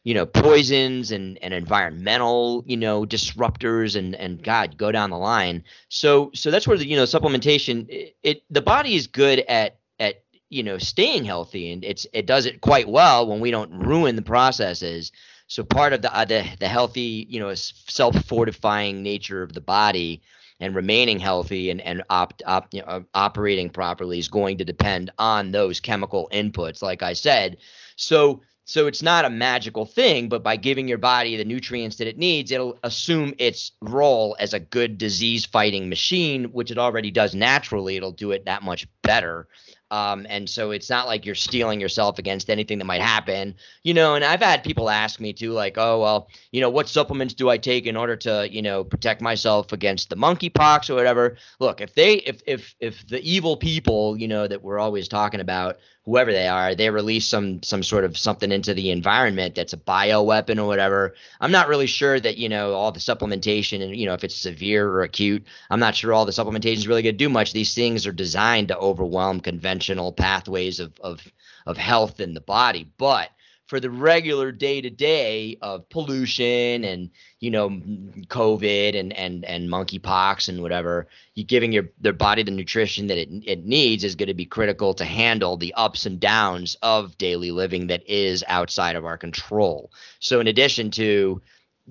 [0.04, 5.18] you know, poisons and and environmental, you know, disruptors and and God, go down the
[5.18, 5.64] line.
[5.90, 7.90] So so that's where the you know supplementation.
[7.90, 10.22] It, it the body is good at at
[10.52, 14.16] you know staying healthy and it's it does it quite well when we don't ruin
[14.16, 15.12] the processes.
[15.48, 19.62] So part of the uh, the, the healthy you know self fortifying nature of the
[19.62, 20.22] body
[20.60, 25.10] and remaining healthy and and opt, op, you know, operating properly is going to depend
[25.18, 27.58] on those chemical inputs like i said.
[27.96, 32.08] So so it's not a magical thing but by giving your body the nutrients that
[32.08, 37.10] it needs it'll assume its role as a good disease fighting machine which it already
[37.10, 37.96] does naturally.
[37.96, 39.48] It'll do it that much better
[39.92, 43.94] um, and so it's not like you're steeling yourself against anything that might happen, you
[43.94, 44.16] know.
[44.16, 47.50] And I've had people ask me too, like, oh, well, you know, what supplements do
[47.50, 51.36] I take in order to, you know, protect myself against the monkeypox or whatever?
[51.60, 55.42] Look, if they, if, if, if the evil people, you know, that we're always talking
[55.42, 59.74] about, whoever they are, they release some, some sort of something into the environment that's
[59.74, 61.14] a bio weapon or whatever.
[61.40, 64.36] I'm not really sure that, you know, all the supplementation and, you know, if it's
[64.36, 67.54] severe or acute, I'm not sure all the supplementation is really going to do much.
[67.54, 71.22] These things are designed to overwhelm conventional pathways of, of,
[71.68, 72.90] of health in the body.
[72.98, 73.30] But
[73.72, 77.10] for the regular day to day of pollution and,
[77.40, 82.52] you know, COVID and, and, and monkeypox and whatever, you giving your their body the
[82.52, 86.20] nutrition that it, it needs is going to be critical to handle the ups and
[86.20, 89.90] downs of daily living that is outside of our control.
[90.20, 91.42] So in addition to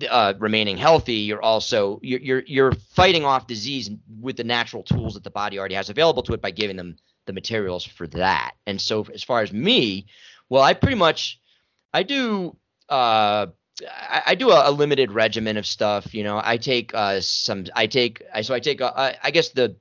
[0.07, 5.15] uh, remaining healthy, you're also you're, you're you're fighting off disease with the natural tools
[5.15, 8.51] that the body already has available to it by giving them the materials for that.
[8.67, 10.05] And so, as far as me,
[10.47, 11.40] well, I pretty much
[11.93, 12.55] I do
[12.89, 13.47] uh,
[13.89, 16.13] I, I do a, a limited regimen of stuff.
[16.13, 19.49] You know, I take uh, some I take I so I take uh, I, guess
[19.49, 19.75] the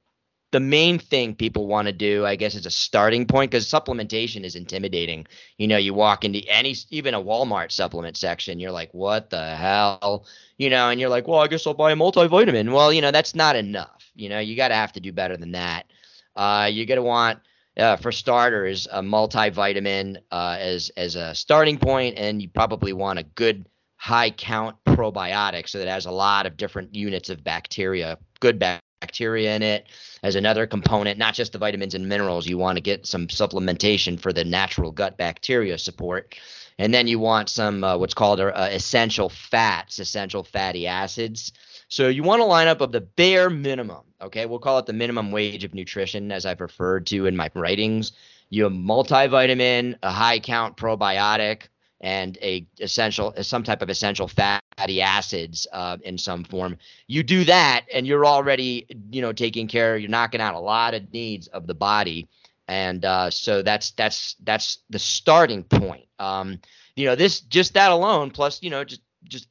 [0.52, 4.42] the main thing people want to do, I guess, is a starting point because supplementation
[4.42, 5.26] is intimidating.
[5.58, 9.54] You know, you walk into any, even a Walmart supplement section, you're like, what the
[9.54, 10.26] hell?
[10.58, 12.72] You know, and you're like, well, I guess I'll buy a multivitamin.
[12.72, 14.10] Well, you know, that's not enough.
[14.14, 15.86] You know, you got to have to do better than that.
[16.34, 17.38] Uh, you're going to want,
[17.76, 23.18] uh, for starters, a multivitamin uh, as as a starting point, and you probably want
[23.18, 23.66] a good
[23.96, 29.54] high count probiotic so that has a lot of different units of bacteria, good bacteria
[29.54, 29.88] in it
[30.22, 32.46] as another component, not just the vitamins and minerals.
[32.46, 36.34] You want to get some supplementation for the natural gut bacteria support.
[36.78, 41.52] And then you want some uh, what's called uh, essential fats, essential fatty acids.
[41.90, 44.04] So you want to line up of the bare minimum.
[44.22, 47.50] Okay, we'll call it the minimum wage of nutrition, as I've referred to in my
[47.54, 48.12] writings.
[48.48, 51.62] You have multivitamin, a high count probiotic,
[52.00, 56.78] and a essential some type of essential fatty acids uh, in some form.
[57.08, 59.96] You do that, and you're already you know taking care.
[59.96, 62.28] You're knocking out a lot of needs of the body,
[62.68, 66.06] and uh, so that's that's that's the starting point.
[66.20, 66.60] Um,
[66.94, 69.48] you know this just that alone, plus you know just just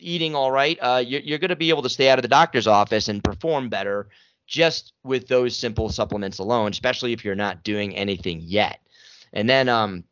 [0.00, 2.28] eating all right, uh, you're, you're going to be able to stay out of the
[2.28, 4.08] doctor's office and perform better
[4.46, 8.80] just with those simple supplements alone, especially if you're not doing anything yet.
[9.32, 10.04] And then um,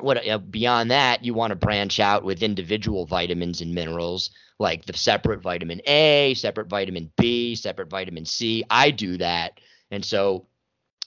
[0.00, 4.86] what uh, beyond that, you want to branch out with individual vitamins and minerals like
[4.86, 8.64] the separate vitamin A, separate vitamin B, separate vitamin C.
[8.70, 9.60] I do that,
[9.90, 10.46] and so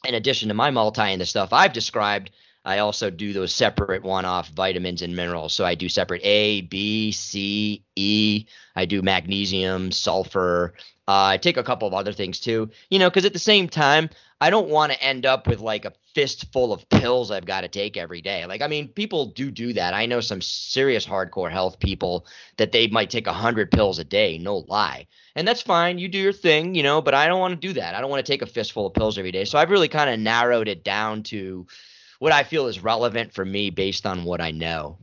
[0.05, 2.31] in addition to my multi and the stuff I've described,
[2.65, 5.53] I also do those separate one-off vitamins and minerals.
[5.53, 8.45] So I do separate A, B, C, E.
[8.75, 10.73] I do magnesium, sulfur.
[11.07, 12.69] Uh, I take a couple of other things too.
[12.89, 14.09] You know, because at the same time,
[14.41, 17.67] I don't want to end up with like a fistful of pills I've got to
[17.67, 18.45] take every day.
[18.45, 19.93] Like, I mean, people do do that.
[19.93, 22.25] I know some serious hardcore health people
[22.57, 25.07] that they might take a hundred pills a day, no lie.
[25.35, 25.99] And that's fine.
[25.99, 27.95] You do your thing, you know, but I don't want to do that.
[27.95, 29.45] I don't want to take a fistful of pills every day.
[29.45, 31.67] So I've really kind of narrowed it down to
[32.19, 34.97] what I feel is relevant for me based on what I know.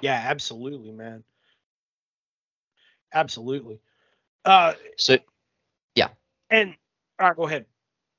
[0.00, 1.24] Yeah, absolutely, man.
[3.12, 3.80] Absolutely.
[4.44, 5.18] Uh, so,
[5.94, 6.08] yeah.
[6.48, 6.74] And
[7.18, 7.66] all right, go ahead.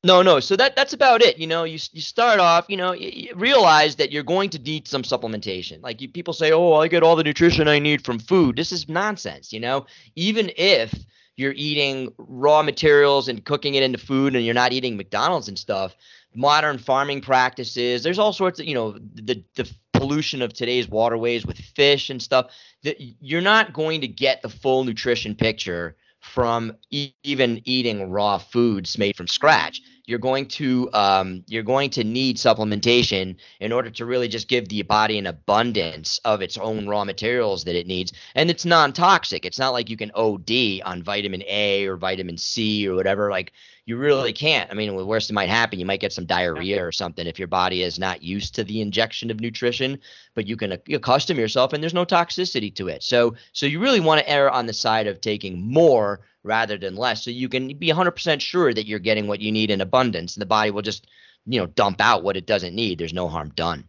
[0.03, 0.39] No, no.
[0.39, 1.37] So that that's about it.
[1.37, 4.59] You know, you you start off, you know, you, you realize that you're going to
[4.59, 5.81] need some supplementation.
[5.83, 8.71] Like you, people say, "Oh, I get all the nutrition I need from food." This
[8.71, 9.53] is nonsense.
[9.53, 9.85] You know,
[10.15, 10.91] even if
[11.35, 15.57] you're eating raw materials and cooking it into food and you're not eating McDonald's and
[15.57, 15.95] stuff,
[16.35, 21.45] modern farming practices, there's all sorts of, you know, the the pollution of today's waterways
[21.45, 22.47] with fish and stuff
[22.81, 28.37] that you're not going to get the full nutrition picture from e- even eating raw
[28.37, 29.81] foods made from scratch.
[30.11, 34.67] You're going to um, you're going to need supplementation in order to really just give
[34.67, 39.45] the body an abundance of its own raw materials that it needs, and it's non-toxic.
[39.45, 43.31] It's not like you can OD on vitamin A or vitamin C or whatever.
[43.31, 43.53] Like
[43.85, 44.69] you really can't.
[44.69, 47.39] I mean, the worst that might happen, you might get some diarrhea or something if
[47.39, 49.97] your body is not used to the injection of nutrition.
[50.35, 53.01] But you can accustom yourself, and there's no toxicity to it.
[53.01, 56.95] So, so you really want to err on the side of taking more rather than
[56.95, 60.35] less, so you can be 100% sure that you're getting what you need in abundance,
[60.35, 61.07] and the body will just,
[61.45, 62.99] you know, dump out what it doesn't need.
[62.99, 63.87] There's no harm done.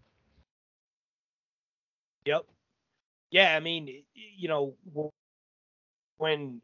[2.24, 2.46] Yep.
[3.30, 4.74] Yeah, I mean, you know,
[6.18, 6.60] when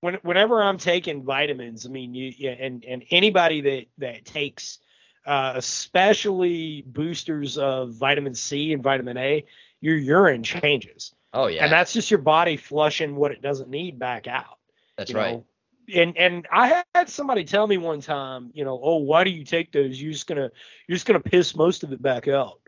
[0.00, 4.78] when whenever I'm taking vitamins, I mean, you and and anybody that that takes
[5.26, 9.44] uh, especially boosters of vitamin C and vitamin A,
[9.80, 11.14] your urine changes.
[11.32, 11.64] Oh yeah.
[11.64, 14.58] And that's just your body flushing what it doesn't need back out.
[14.96, 15.34] That's right.
[15.34, 15.46] Know?
[15.94, 19.44] And and I had somebody tell me one time, you know, oh, why do you
[19.44, 20.00] take those?
[20.00, 20.50] You're just gonna
[20.86, 22.60] you're just gonna piss most of it back out.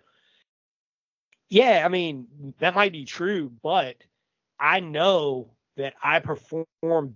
[1.49, 3.97] Yeah, I mean that might be true, but
[4.59, 6.67] I know that I perform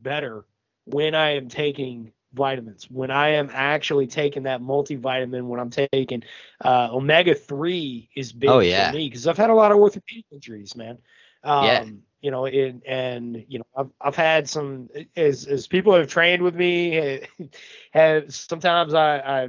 [0.00, 0.44] better
[0.84, 6.22] when I am taking vitamins, when I am actually taking that multivitamin, when I'm taking
[6.64, 8.90] uh, omega three is big oh, yeah.
[8.90, 10.98] for me because I've had a lot of orthopedic injuries, man.
[11.44, 11.84] Um, yeah.
[12.20, 16.42] You know, and, and you know, I've I've had some as as people have trained
[16.42, 17.20] with me,
[17.92, 19.48] have sometimes I I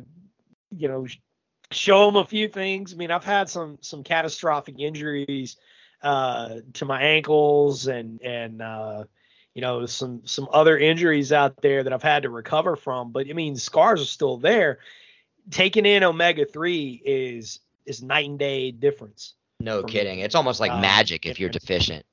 [0.69, 1.07] you know
[1.71, 2.93] show them a few things.
[2.93, 5.57] I mean, I've had some some catastrophic injuries
[6.01, 9.03] uh, to my ankles and and uh,
[9.53, 13.11] you know some some other injuries out there that I've had to recover from.
[13.11, 14.79] But I mean, scars are still there.
[15.51, 19.33] Taking in omega three is is night and day difference.
[19.59, 20.19] No kidding.
[20.19, 22.05] It's almost like uh, magic if you're deficient.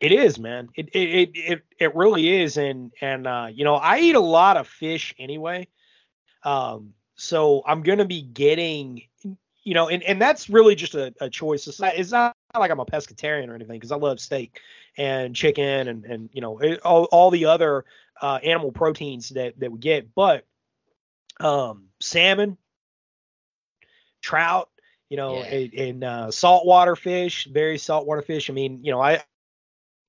[0.00, 0.68] It is, man.
[0.74, 4.56] It it it it really is, and and uh, you know I eat a lot
[4.56, 5.68] of fish anyway,
[6.44, 9.02] um, so I'm gonna be getting
[9.68, 11.66] you know, and, and that's really just a, a choice.
[11.66, 14.60] It's not, it's not like I'm a pescatarian or anything because I love steak
[14.96, 17.84] and chicken and, and you know, it, all, all the other
[18.22, 20.14] uh, animal proteins that, that we get.
[20.14, 20.46] But
[21.38, 22.56] um, salmon,
[24.22, 24.70] trout,
[25.10, 25.44] you know, yeah.
[25.44, 28.50] and, and uh, saltwater fish, very saltwater fish.
[28.50, 29.22] I mean, you know, I,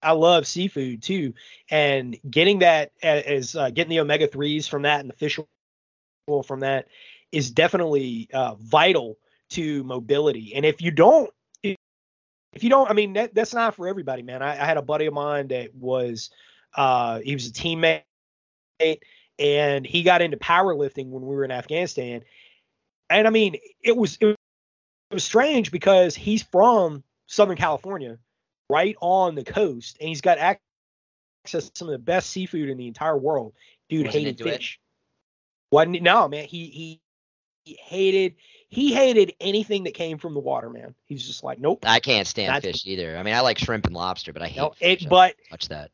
[0.02, 1.34] I love seafood too,
[1.70, 5.40] and getting that as uh, getting the omega threes from that and the fish
[6.30, 6.88] oil from that
[7.32, 9.18] is definitely uh, vital
[9.52, 10.54] to mobility.
[10.56, 11.30] And if you don't,
[11.64, 14.42] if you don't, I mean, that, that's not for everybody, man.
[14.42, 16.32] I, I had a buddy of mine that was,
[16.76, 18.04] uh, he was a teammate
[19.38, 22.24] and he got into powerlifting when we were in Afghanistan.
[23.10, 24.36] And I mean, it was, it
[25.12, 28.18] was strange because he's from Southern California,
[28.70, 30.62] right on the coast, and he's got access
[31.70, 33.54] to some of the best seafood in the entire world.
[33.90, 34.80] Dude Wasn't hated fish.
[34.82, 35.76] It?
[35.76, 36.46] Wasn't no man.
[36.46, 37.02] He he
[37.64, 38.36] he hated
[38.70, 40.94] he hated anything that came from the water, man.
[41.06, 41.80] He's just like, nope.
[41.86, 43.18] I can't stand fish either.
[43.18, 45.00] I mean, I like shrimp and lobster, but I hate no, it.
[45.00, 45.08] Fish.
[45.10, 45.92] But much that.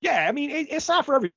[0.00, 1.34] Yeah, I mean, it, it's not for everybody.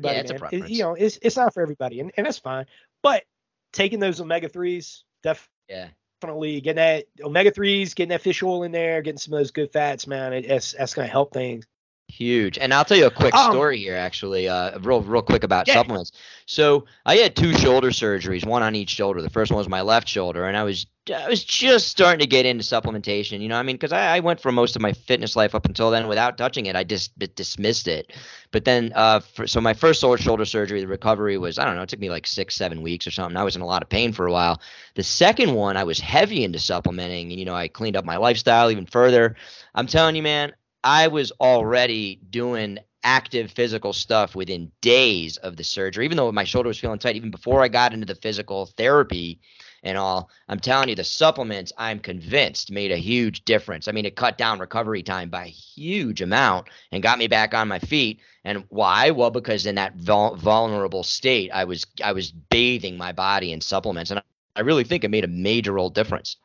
[0.00, 0.36] Yeah, it's man.
[0.36, 0.64] a preference.
[0.64, 2.66] It, you know, it's it's not for everybody, and, and that's fine.
[3.02, 3.24] But
[3.72, 5.88] taking those omega threes, def- yeah,
[6.20, 9.50] definitely getting that omega threes, getting that fish oil in there, getting some of those
[9.50, 10.32] good fats, man.
[10.32, 11.66] It, it's that's gonna help things.
[12.12, 12.58] Huge.
[12.58, 15.66] And I'll tell you a quick Um, story here, actually, uh, real, real quick about
[15.66, 15.74] Yeah.
[15.74, 16.12] supplements.
[16.44, 19.22] So I had two shoulder surgeries, one on each shoulder.
[19.22, 22.26] The first one was my left shoulder, and I was I was just starting to
[22.28, 23.40] get into supplementation.
[23.40, 25.66] You know, I mean, because I, I went for most of my fitness life up
[25.66, 26.76] until then without touching it.
[26.76, 28.12] I just dismissed it.
[28.52, 31.82] But then, uh, for, so my first shoulder surgery, the recovery was I don't know,
[31.82, 33.36] it took me like six, seven weeks or something.
[33.36, 34.60] I was in a lot of pain for a while.
[34.94, 38.18] The second one, I was heavy into supplementing, and you know, I cleaned up my
[38.18, 39.34] lifestyle even further.
[39.74, 40.52] I'm telling you, man,
[40.84, 46.44] I was already doing active physical stuff within days of the surgery, even though my
[46.44, 49.40] shoulder was feeling tight, even before I got into the physical therapy
[49.82, 50.30] and all.
[50.48, 53.88] I'm telling you, the supplements, I'm convinced, made a huge difference.
[53.88, 57.54] I mean, it cut down recovery time by a huge amount and got me back
[57.54, 58.20] on my feet.
[58.44, 59.10] And why?
[59.10, 63.60] Well, because in that vul- vulnerable state, I was I was bathing my body in
[63.60, 64.22] supplements, and I,
[64.56, 66.36] I really think it made a major old difference.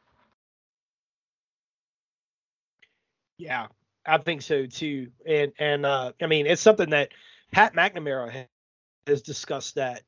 [3.37, 3.67] Yeah,
[4.07, 5.11] I think so too.
[5.25, 7.09] And and uh, I mean, it's something that
[7.51, 8.47] Pat McNamara
[9.05, 10.03] has discussed that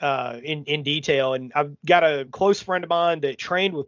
[0.00, 1.34] uh, in in detail.
[1.34, 3.86] And I've got a close friend of mine that trained with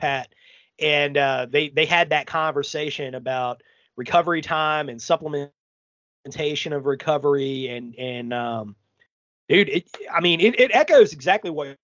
[0.00, 0.34] Pat,
[0.80, 3.62] and uh, they they had that conversation about
[3.96, 5.52] recovery time and supplementation
[6.72, 7.68] of recovery.
[7.68, 8.76] And and um,
[9.48, 11.76] dude, it, I mean, it, it echoes exactly what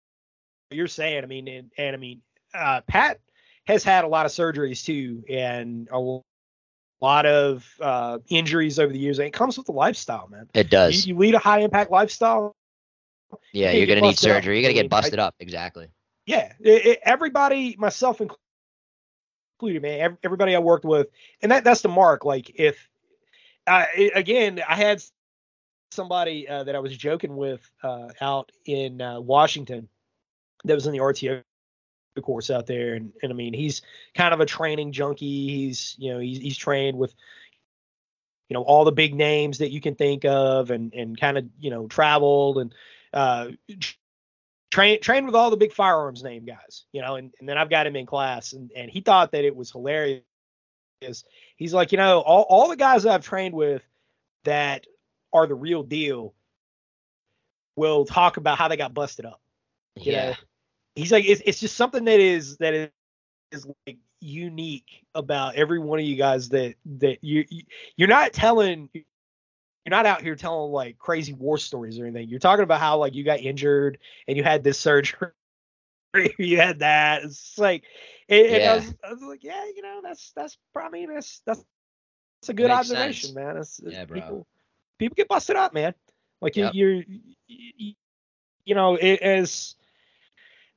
[0.70, 1.22] you're saying.
[1.22, 2.20] I mean, and, and I mean,
[2.52, 3.20] uh, Pat
[3.66, 6.20] has had a lot of surgeries too, and a
[7.00, 9.18] lot of uh, injuries over the years.
[9.18, 10.48] And it comes with the lifestyle, man.
[10.54, 11.06] It does.
[11.06, 12.54] You, you lead a high impact lifestyle.
[13.52, 14.16] yeah, you you're gonna need up.
[14.16, 14.56] surgery.
[14.60, 15.34] You're gonna get busted up.
[15.40, 15.88] Exactly.
[16.26, 20.18] Yeah, it, it- everybody, myself included, man.
[20.22, 21.08] Everybody I worked with,
[21.42, 22.24] and that that's the mark.
[22.24, 22.88] Like if,
[23.66, 25.02] uh, it- again, I had
[25.92, 29.88] somebody uh, that I was joking with uh, out in uh, Washington
[30.64, 31.42] that was in the RTO
[32.22, 33.82] course out there, and and I mean he's
[34.14, 35.48] kind of a training junkie.
[35.48, 37.14] He's you know he's he's trained with
[38.48, 41.46] you know all the big names that you can think of, and and kind of
[41.58, 42.74] you know traveled and
[43.12, 43.48] uh,
[44.70, 47.70] train trained with all the big firearms name guys, you know, and, and then I've
[47.70, 50.22] got him in class and, and he thought that it was hilarious.
[51.56, 53.82] He's like, you know, all, all the guys I've trained with
[54.44, 54.86] that
[55.32, 56.34] are the real deal
[57.76, 59.40] will talk about how they got busted up.
[59.96, 60.30] You Yeah.
[60.30, 60.34] know?
[60.94, 62.88] He's like, it's, it's just something that is that is,
[63.52, 67.62] is like unique about every one of you guys that that you, you
[67.96, 69.04] you're not telling you're
[69.90, 72.28] not out here telling like crazy war stories or anything.
[72.28, 75.32] You're talking about how like you got injured and you had this surgery,
[76.38, 77.24] you had that.
[77.24, 77.84] It's like,
[78.28, 81.64] and, and I, was, I was like, yeah, you know, that's that's probably that's that's
[82.40, 83.36] that's a good observation, sense.
[83.36, 83.56] man.
[83.56, 84.20] It's, it's Yeah, bro.
[84.20, 84.46] people
[84.98, 85.94] people get busted up, man.
[86.40, 86.74] Like Yep.
[86.74, 87.04] you, you're,
[87.48, 87.94] you,
[88.64, 89.76] you know, it is.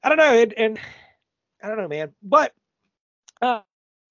[0.03, 0.77] I don't know, it, and
[1.63, 2.13] I don't know, man.
[2.21, 2.53] But
[3.41, 3.61] uh,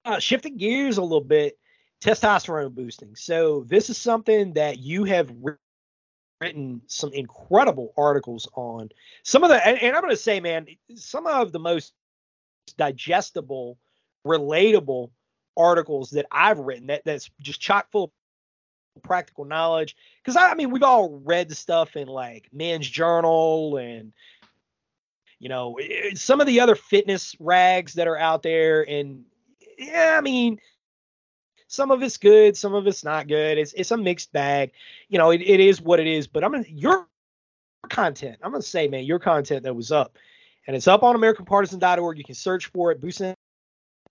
[0.04, 1.58] uh, shifting gears a little bit,
[2.02, 3.14] testosterone boosting.
[3.14, 5.30] So this is something that you have
[6.40, 8.88] written some incredible articles on.
[9.22, 10.66] Some of the, and, and I'm going to say, man,
[10.96, 11.92] some of the most
[12.76, 13.78] digestible,
[14.26, 15.10] relatable
[15.56, 18.12] articles that I've written that that's just chock full
[18.96, 19.94] of practical knowledge.
[20.22, 24.12] Because I, I mean, we've all read stuff in like Men's Journal and
[25.42, 25.76] you know
[26.14, 29.24] some of the other fitness rags that are out there, and
[29.78, 30.60] yeah, I mean.
[31.68, 33.56] Some of it's good, some of it's not good.
[33.56, 34.72] It's it's a mixed bag.
[35.08, 36.26] You know, it, it is what it is.
[36.26, 37.08] But I'm gonna your
[37.88, 38.38] content.
[38.42, 40.18] I'm gonna say, man, your content that was up,
[40.66, 42.18] and it's up on AmericanPartisan.org.
[42.18, 43.00] You can search for it.
[43.00, 43.34] Boosting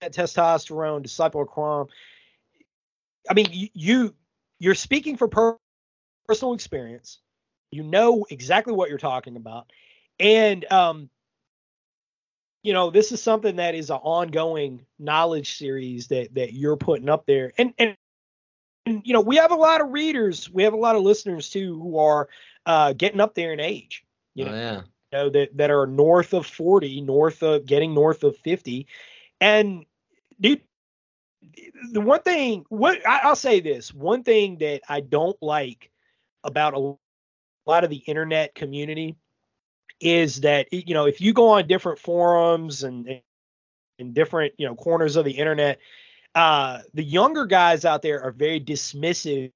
[0.02, 1.88] that testosterone, disciple of Crom.
[3.30, 4.16] I mean, you, you
[4.60, 5.58] you're speaking for per-
[6.28, 7.20] personal experience.
[7.70, 9.72] You know exactly what you're talking about,
[10.20, 11.10] and um,
[12.64, 17.10] you know this is something that is an ongoing knowledge series that that you're putting
[17.10, 17.96] up there, and and.
[18.88, 21.52] And, you know, we have a lot of readers, we have a lot of listeners
[21.52, 22.28] too who are
[22.66, 24.04] uh, getting up there in age.
[24.34, 24.76] You oh, know, yeah.
[24.78, 28.88] you know that that are north of 40 north of getting north of 50
[29.40, 29.86] and
[30.40, 30.62] dude
[31.92, 35.92] the one thing what I, i'll say this one thing that i don't like
[36.44, 36.96] about a
[37.70, 39.18] lot of the internet community
[40.02, 43.22] is that you know if you go on different forums and
[44.00, 45.80] in different you know corners of the internet
[46.36, 49.52] uh the younger guys out there are very dismissive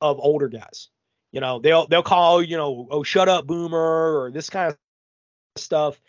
[0.00, 0.88] of older guys
[1.32, 4.78] you know, they'll they'll call, you know, oh shut up boomer or this kind of
[5.60, 6.00] stuff.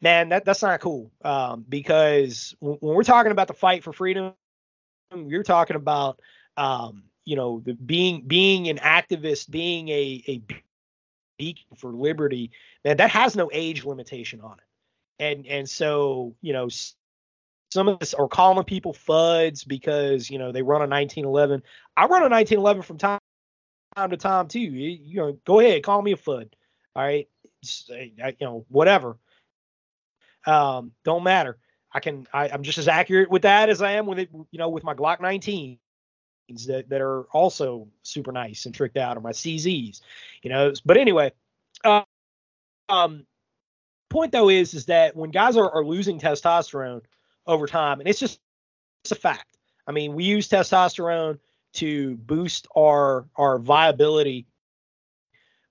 [0.00, 1.10] Man, that that's not cool.
[1.22, 4.32] Um, because when, we're talking about the fight for freedom,
[5.14, 6.20] you're talking about
[6.56, 10.42] um, you know, the being being an activist, being a a
[11.38, 12.50] beacon for liberty,
[12.84, 15.22] man, that has no age limitation on it.
[15.22, 16.68] And and so, you know,
[17.70, 21.62] some of us are calling people fuds because you know they run a 1911.
[21.96, 23.20] I run a 1911 from time
[23.96, 24.60] time to time too.
[24.60, 26.50] You, you know, go ahead, call me a fud.
[26.94, 27.28] All right,
[27.62, 29.18] Just, you know, whatever.
[30.46, 31.58] Um, don't matter.
[31.92, 32.26] I can.
[32.32, 34.30] I, I'm just as accurate with that as I am with it.
[34.32, 35.78] You know, with my Glock 19s
[36.48, 40.00] that that are also super nice and tricked out, or my CZs.
[40.42, 41.32] You know, but anyway,
[41.84, 42.02] uh,
[42.88, 43.26] um,
[44.08, 47.02] point though is is that when guys are, are losing testosterone
[47.46, 48.40] over time, and it's just
[49.04, 49.56] it's a fact.
[49.86, 51.38] I mean, we use testosterone
[51.74, 54.46] to boost our our viability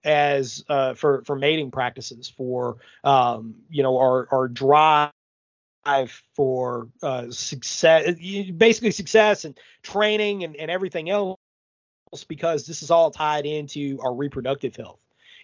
[0.04, 5.12] as uh, for for mating practices, for um, you know our our drive
[6.36, 8.16] for uh, success,
[8.58, 11.38] basically success and training and, and everything else,
[12.28, 15.00] because this is all tied into our reproductive health.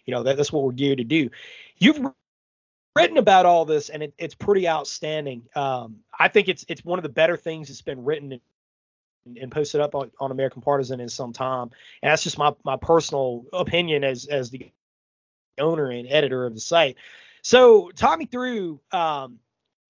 [0.05, 1.29] You know that, that's what we're geared to do.
[1.77, 1.99] You've
[2.95, 5.47] written about all this, and it, it's pretty outstanding.
[5.55, 8.39] Um, I think it's it's one of the better things that's been written
[9.25, 11.69] and, and posted up on, on American Partisan in some time.
[12.01, 14.71] And that's just my my personal opinion as as the
[15.59, 16.95] owner and editor of the site.
[17.43, 18.79] So talk me through.
[18.91, 19.39] Um,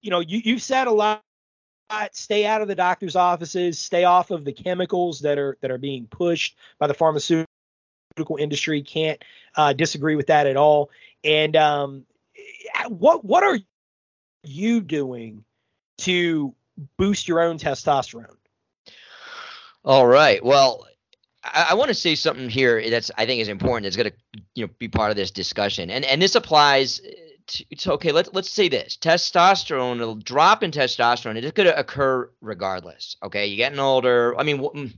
[0.02, 1.24] you know, you you've said a lot.
[2.14, 3.78] Stay out of the doctor's offices.
[3.78, 7.48] Stay off of the chemicals that are that are being pushed by the pharmaceutical
[8.40, 8.82] industry.
[8.82, 9.22] Can't
[9.56, 10.90] uh, disagree with that at all.
[11.24, 12.06] And um,
[12.88, 13.60] what what are
[14.44, 15.44] you doing
[16.00, 16.54] to
[16.98, 18.36] boost your own testosterone?
[19.84, 20.44] All right.
[20.44, 20.88] Well,
[21.44, 23.84] I, I want to say something here that's I think is important.
[23.84, 27.02] That's going to you know be part of this discussion, and and this applies.
[27.52, 28.12] To, it's okay.
[28.12, 33.18] Let's let's say this: testosterone, a drop in testosterone, it is going to occur regardless.
[33.24, 34.38] Okay, you're getting older.
[34.38, 34.94] I mean, mm,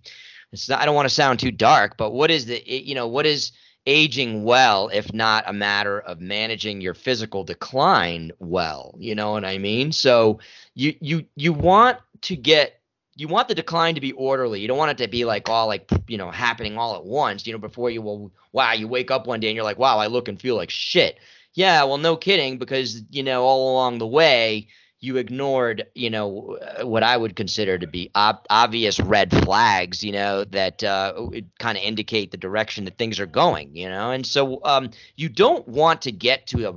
[0.70, 0.82] not.
[0.82, 3.52] I don't want to sound too dark, but what is the you know what is
[3.86, 9.44] aging well if not a matter of managing your physical decline well you know what
[9.44, 10.40] i mean so
[10.74, 12.80] you you you want to get
[13.16, 14.60] you want the decline to be orderly.
[14.60, 17.46] You don't want it to be like all like you know happening all at once.
[17.46, 20.00] You know, before you will wow, you wake up one day and you're like, wow,
[20.00, 21.20] I look and feel like shit.
[21.54, 24.68] Yeah, well, no kidding, because you know all along the way
[25.00, 30.04] you ignored you know uh, what I would consider to be ob- obvious red flags.
[30.04, 31.30] You know that uh,
[31.60, 33.76] kind of indicate the direction that things are going.
[33.76, 36.74] You know, and so um, you don't want to get to a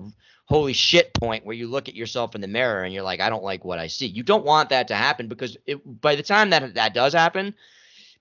[0.46, 3.30] holy shit point where you look at yourself in the mirror and you're like, I
[3.30, 4.06] don't like what I see.
[4.06, 7.54] You don't want that to happen because it, by the time that that does happen,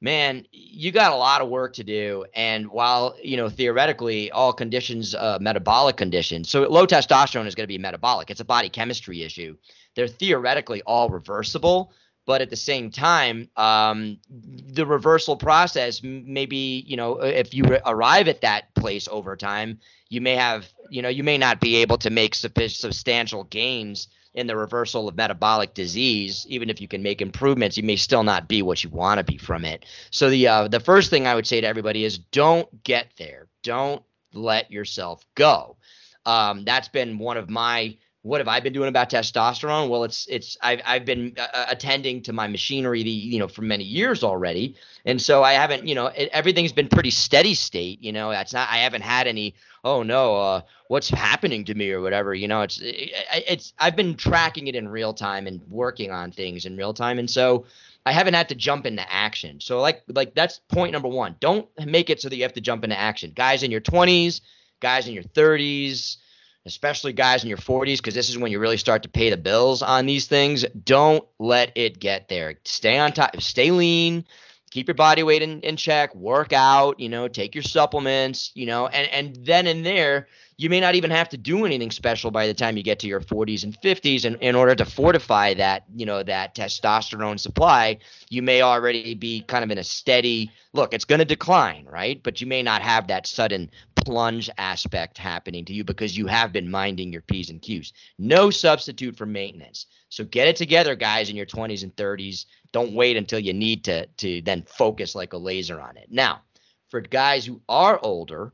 [0.02, 2.26] man, you got a lot of work to do.
[2.34, 7.66] And while you know theoretically all conditions, uh, metabolic conditions, so low testosterone is going
[7.66, 8.30] to be metabolic.
[8.30, 9.58] It's a body chemistry issue.
[9.96, 11.92] They're theoretically all reversible.
[12.26, 18.28] But at the same time, um, the reversal process, maybe you know, if you arrive
[18.28, 19.80] at that place over time,
[20.10, 24.48] you may have, you know, you may not be able to make substantial gains in
[24.48, 26.46] the reversal of metabolic disease.
[26.48, 29.24] Even if you can make improvements, you may still not be what you want to
[29.24, 29.86] be from it.
[30.12, 33.48] So the uh, the first thing I would say to everybody is don't get there.
[33.64, 35.78] Don't let yourself go.
[36.26, 39.88] Um, that's been one of my what have I been doing about testosterone?
[39.88, 43.62] Well, it's it's I've I've been uh, attending to my machinery, the, you know, for
[43.62, 48.02] many years already, and so I haven't, you know, it, everything's been pretty steady state.
[48.02, 49.54] You know, it's not I haven't had any.
[49.84, 52.34] Oh no, uh, what's happening to me or whatever.
[52.34, 53.12] You know, it's it,
[53.48, 57.20] it's I've been tracking it in real time and working on things in real time,
[57.20, 57.66] and so
[58.08, 59.60] I haven't had to jump into action.
[59.62, 61.36] So like like that's point number one.
[61.40, 63.34] Don't make it so that you have to jump into action.
[63.36, 64.42] Guys in your 20s,
[64.80, 66.18] guys in your 30s
[66.66, 69.38] especially guys in your 40s, because this is when you really start to pay the
[69.38, 70.66] bills on these things.
[70.84, 72.56] Don't let it get there.
[72.66, 74.26] Stay on top, stay lean,
[74.72, 78.66] keep your body weight in, in check, work out, you know, take your supplements, you
[78.66, 80.28] know, and, and then in there,
[80.58, 83.08] you may not even have to do anything special by the time you get to
[83.08, 87.98] your 40s and 50s in, in order to fortify that you know that testosterone supply
[88.30, 92.22] you may already be kind of in a steady look it's going to decline right?
[92.24, 96.52] But you may not have that sudden plunge aspect happening to you because you have
[96.52, 97.94] been minding your p's and q's.
[98.20, 99.88] No substitute for maintenance.
[100.10, 103.84] So get it together guys in your 20s and 30s don't wait until you need
[103.86, 106.08] to to then focus like a laser on it.
[106.10, 106.42] Now
[106.90, 108.54] for guys who are older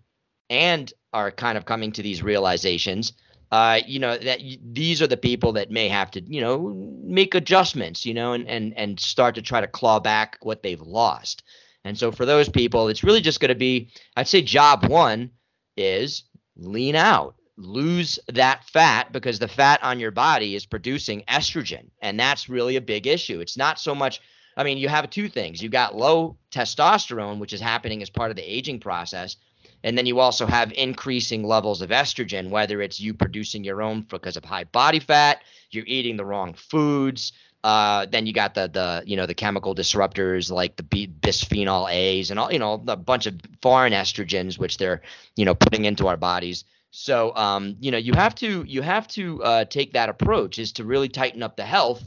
[0.49, 3.14] and are kind of coming to these realizations
[3.51, 4.39] uh, you know that
[4.72, 8.47] these are the people that may have to you know make adjustments you know and
[8.47, 11.43] and and start to try to claw back what they've lost.
[11.84, 15.32] And so for those people it's really just going to be i'd say job one
[15.76, 16.24] is
[16.55, 22.20] lean out lose that fat because the fat on your body is producing estrogen and
[22.20, 23.39] that's really a big issue.
[23.41, 24.22] It's not so much
[24.55, 25.62] i mean you have two things.
[25.62, 29.36] You've got low testosterone which is happening as part of the aging process
[29.84, 34.01] and then you also have increasing levels of estrogen, whether it's you producing your own
[34.01, 38.67] because of high body fat, you're eating the wrong foods, Uh, then you got the
[38.67, 42.95] the you know the chemical disruptors like the bisphenol A's and all you know a
[42.95, 45.01] bunch of foreign estrogens which they're
[45.36, 46.65] you know putting into our bodies.
[46.89, 50.73] So um, you know you have to you have to uh, take that approach is
[50.73, 52.01] to really tighten up the health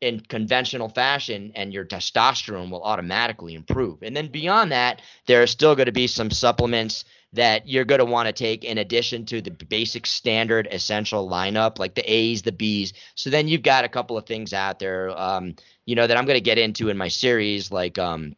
[0.00, 4.02] in conventional fashion and your testosterone will automatically improve.
[4.02, 8.00] And then beyond that, there are still going to be some supplements that you're going
[8.00, 12.42] to want to take in addition to the basic standard essential lineup, like the A's,
[12.42, 12.92] the B's.
[13.14, 15.54] So then you've got a couple of things out there, um,
[15.86, 18.34] you know, that I'm going to get into in my series, like um,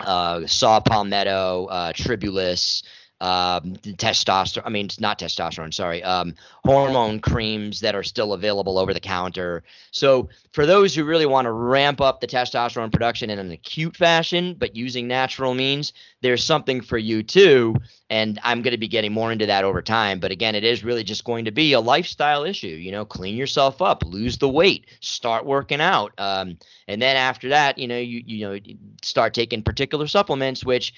[0.00, 2.82] uh, saw palmetto, uh, tribulus,
[3.22, 4.62] um, testosterone.
[4.64, 5.72] I mean, it's not testosterone.
[5.72, 9.62] Sorry, um, hormone creams that are still available over the counter.
[9.92, 13.96] So for those who really want to ramp up the testosterone production in an acute
[13.96, 17.76] fashion, but using natural means, there's something for you too.
[18.10, 20.18] And I'm going to be getting more into that over time.
[20.18, 22.66] But again, it is really just going to be a lifestyle issue.
[22.66, 26.58] You know, clean yourself up, lose the weight, start working out, um,
[26.88, 28.58] and then after that, you know, you you know,
[29.02, 30.92] start taking particular supplements, which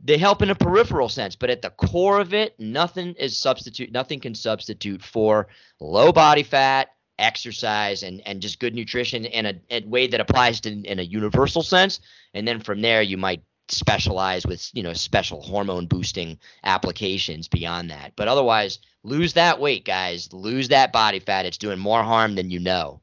[0.00, 3.90] they help in a peripheral sense, but at the core of it, nothing is substitute.
[3.90, 5.48] Nothing can substitute for
[5.80, 10.60] low body fat, exercise, and and just good nutrition in a, a way that applies
[10.60, 12.00] to in a universal sense.
[12.32, 17.90] And then from there, you might specialize with you know special hormone boosting applications beyond
[17.90, 18.12] that.
[18.14, 20.32] But otherwise, lose that weight, guys.
[20.32, 21.46] Lose that body fat.
[21.46, 23.00] It's doing more harm than you know.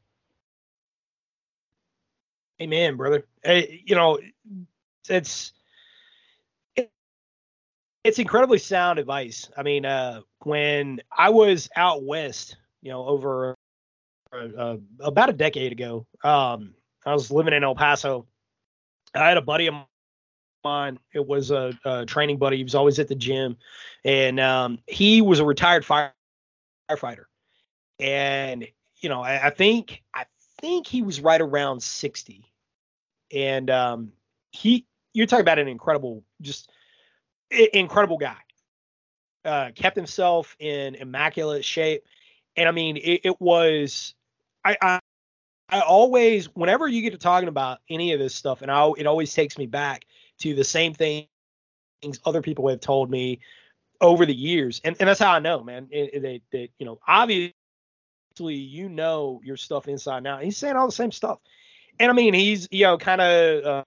[2.60, 3.26] Amen, brother.
[3.44, 4.18] Hey, you know,
[5.10, 5.52] it's
[8.06, 9.50] it's incredibly sound advice.
[9.56, 13.56] I mean, uh, when I was out west, you know, over
[14.32, 16.72] uh, uh, about a decade ago, um,
[17.04, 18.24] I was living in El Paso.
[19.12, 19.74] I had a buddy of
[20.62, 21.00] mine.
[21.14, 22.58] It was a, a training buddy.
[22.58, 23.56] He was always at the gym,
[24.04, 26.14] and um, he was a retired fire,
[26.88, 27.24] firefighter.
[27.98, 28.68] And
[29.00, 30.26] you know, I, I think I
[30.60, 32.44] think he was right around sixty,
[33.34, 34.12] and um,
[34.52, 34.86] he.
[35.12, 36.70] You're talking about an incredible, just
[37.50, 38.36] incredible guy.
[39.44, 42.02] Uh, kept himself in immaculate shape,
[42.56, 44.14] and I mean, it, it was.
[44.64, 45.00] I, I
[45.68, 49.06] I always, whenever you get to talking about any of this stuff, and I, it
[49.06, 50.04] always takes me back
[50.40, 51.26] to the same things
[52.24, 53.40] other people have told me
[54.00, 55.88] over the years, and and that's how I know, man.
[55.90, 57.52] That you know, obviously
[58.38, 60.42] you know your stuff inside out.
[60.42, 61.40] He's saying all the same stuff,
[61.98, 63.84] and I mean, he's you know kind of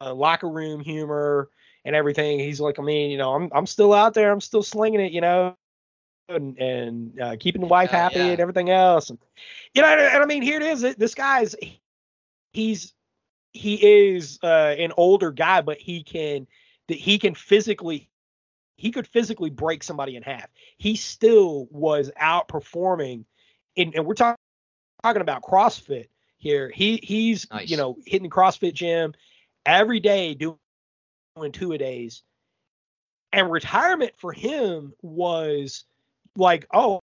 [0.00, 1.50] uh, locker room humor
[1.84, 2.38] and everything.
[2.38, 5.12] He's like, I mean, you know, I'm I'm still out there, I'm still slinging it,
[5.12, 5.56] you know,
[6.28, 8.26] and and uh, keeping the wife happy yeah.
[8.26, 9.10] and everything else.
[9.10, 9.18] And
[9.74, 10.96] you know, and, and, I mean, here it is.
[10.96, 11.54] This guy's
[12.52, 12.92] he's
[13.52, 16.46] he is uh, an older guy, but he can
[16.88, 18.08] that he can physically
[18.76, 20.48] he could physically break somebody in half.
[20.78, 23.24] He still was outperforming,
[23.76, 24.38] in, and we're talking
[25.02, 26.08] talking about CrossFit
[26.38, 26.70] here.
[26.74, 27.70] He he's nice.
[27.70, 29.14] you know hitting the CrossFit gym
[29.66, 30.56] every day doing
[31.36, 32.22] doing two a days.
[33.32, 35.84] And retirement for him was
[36.36, 37.00] like, oh,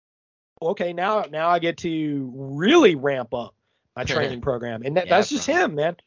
[0.62, 3.54] okay, now now I get to really ramp up
[3.96, 5.56] my training program, and that, yeah, that's just bro.
[5.56, 5.98] him, man.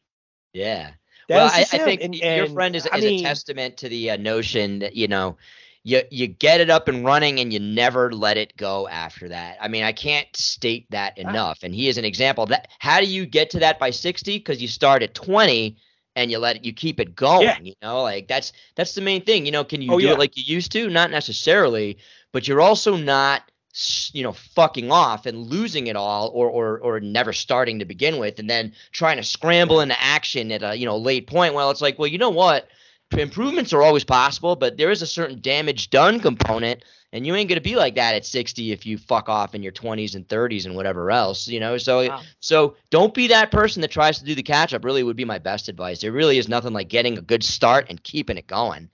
[0.53, 0.91] Yeah.
[1.29, 4.17] well, I, I, think and, your friend is, is mean, a testament to the uh,
[4.17, 5.37] notion that you know
[5.83, 9.57] you you get it up and running and you never let it go after that.
[9.61, 11.59] I mean, I can't state that enough.
[11.61, 12.69] And he is an example that.
[12.79, 14.39] How do you get to that by 60?
[14.39, 15.77] Because you start at 20
[16.15, 17.57] and you let it you keep it going yeah.
[17.61, 20.13] you know like that's that's the main thing you know can you oh, do yeah.
[20.13, 21.97] it like you used to not necessarily
[22.31, 23.43] but you're also not
[24.13, 28.17] you know fucking off and losing it all or or or never starting to begin
[28.17, 31.69] with and then trying to scramble into action at a you know late point well
[31.69, 32.69] it's like well you know what
[33.11, 36.83] improvements are always possible but there is a certain damage done component
[37.15, 39.71] and you ain't gonna be like that at 60 if you fuck off in your
[39.71, 41.77] 20s and 30s and whatever else, you know.
[41.77, 42.21] So wow.
[42.41, 44.83] so don't be that person that tries to do the catch up.
[44.83, 46.01] Really would be my best advice.
[46.01, 48.89] There really is nothing like getting a good start and keeping it going,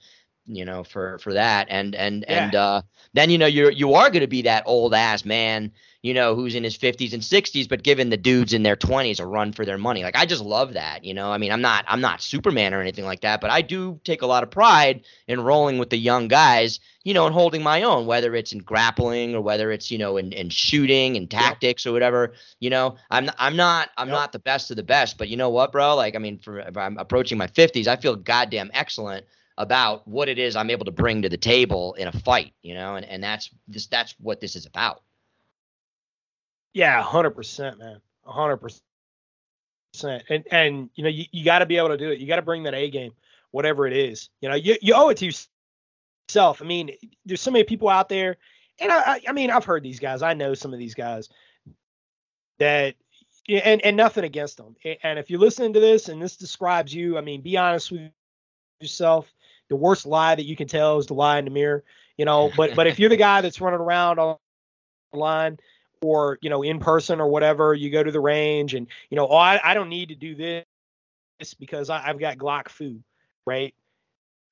[0.45, 1.65] you know, for for that.
[1.71, 2.43] And and yeah.
[2.43, 2.81] and uh,
[3.13, 6.55] then you know you're you are gonna be that old ass man you know, who's
[6.55, 9.65] in his 50s and 60s, but giving the dudes in their 20s a run for
[9.65, 10.03] their money.
[10.03, 11.31] Like I just love that, you know.
[11.31, 14.23] I mean, I'm not I'm not Superman or anything like that, but I do take
[14.23, 17.83] a lot of pride in rolling with the young guys, you know, and holding my
[17.83, 21.85] own, whether it's in grappling or whether it's, you know, in, in shooting and tactics
[21.85, 21.91] yep.
[21.91, 22.33] or whatever.
[22.59, 24.15] You know, I'm I'm not I'm yep.
[24.15, 25.95] not the best of the best, but you know what, bro?
[25.95, 29.27] Like I mean, for I'm approaching my 50s, I feel goddamn excellent
[29.59, 32.73] about what it is I'm able to bring to the table in a fight, you
[32.73, 35.03] know, and, and that's this that's what this is about.
[36.73, 38.81] Yeah, hundred percent, man, hundred percent.
[40.29, 42.19] And and you know you, you got to be able to do it.
[42.19, 43.11] You got to bring that A game,
[43.51, 44.29] whatever it is.
[44.39, 46.61] You know you you owe it to yourself.
[46.61, 46.91] I mean,
[47.25, 48.37] there's so many people out there,
[48.79, 50.21] and I I mean I've heard these guys.
[50.21, 51.29] I know some of these guys
[52.59, 52.95] that
[53.49, 54.75] and and nothing against them.
[55.03, 58.11] And if you're listening to this and this describes you, I mean, be honest with
[58.79, 59.31] yourself.
[59.69, 61.83] The worst lie that you can tell is the lie in the mirror,
[62.17, 62.51] you know.
[62.55, 64.19] But but if you're the guy that's running around
[65.13, 65.57] online
[66.01, 69.27] or you know in person or whatever, you go to the range and you know,
[69.27, 70.65] oh, I, I don't need to do this
[71.59, 73.03] because I, I've got Glock food,
[73.45, 73.73] right?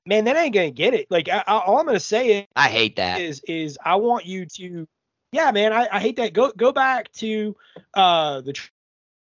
[0.05, 1.09] Man, that ain't gonna get it.
[1.09, 3.21] Like I, I, all I'm gonna say is, I hate that.
[3.21, 4.87] is is I want you to,
[5.31, 6.33] yeah, man, I, I hate that.
[6.33, 7.55] Go go back to
[7.93, 8.57] uh the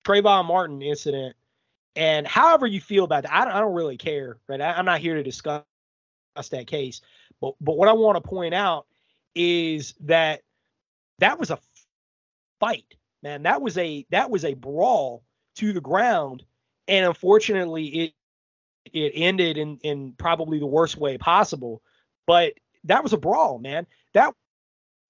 [0.06, 1.36] Trayvon Martin incident,
[1.96, 4.62] and however you feel about that, I don't, I don't really care, right?
[4.62, 5.64] I, I'm not here to discuss
[6.52, 7.02] that case,
[7.42, 8.86] but but what I want to point out
[9.36, 10.42] is that
[11.20, 11.60] that was a
[12.60, 13.44] fight, man.
[13.44, 15.24] That was a that was a brawl
[15.56, 16.44] to the ground,
[16.88, 18.14] and unfortunately, it
[18.94, 21.82] it ended in in probably the worst way possible.
[22.26, 22.54] But
[22.86, 23.88] that was a brawl, man.
[24.14, 24.34] That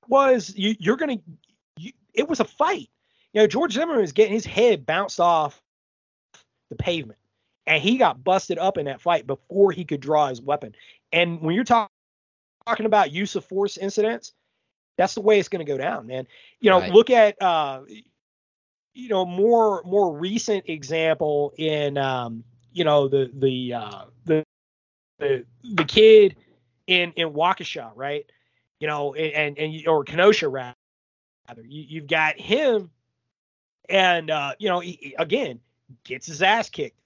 [0.07, 1.17] was you, you're gonna.
[1.77, 2.89] You, it was a fight.
[3.33, 5.61] You know, George Zimmerman is getting his head bounced off
[6.69, 7.19] the pavement,
[7.67, 10.75] and he got busted up in that fight before he could draw his weapon.
[11.11, 11.91] And when you're talk,
[12.65, 14.33] talking about use of force incidents,
[14.99, 16.27] that's the way it's going to go down, man.
[16.59, 16.91] You know, Right.
[16.91, 17.83] look at uh,
[18.93, 22.43] you know more more recent example in um,
[22.73, 24.43] you know the the uh, the
[25.19, 26.35] the the kid
[26.87, 28.25] in in Waukesha, right?
[28.81, 30.75] You know, and and or Kenosha rather.
[31.63, 32.91] You, you've got him,
[33.87, 35.61] and uh, you know, he, he- again
[36.03, 36.99] gets his ass kicked,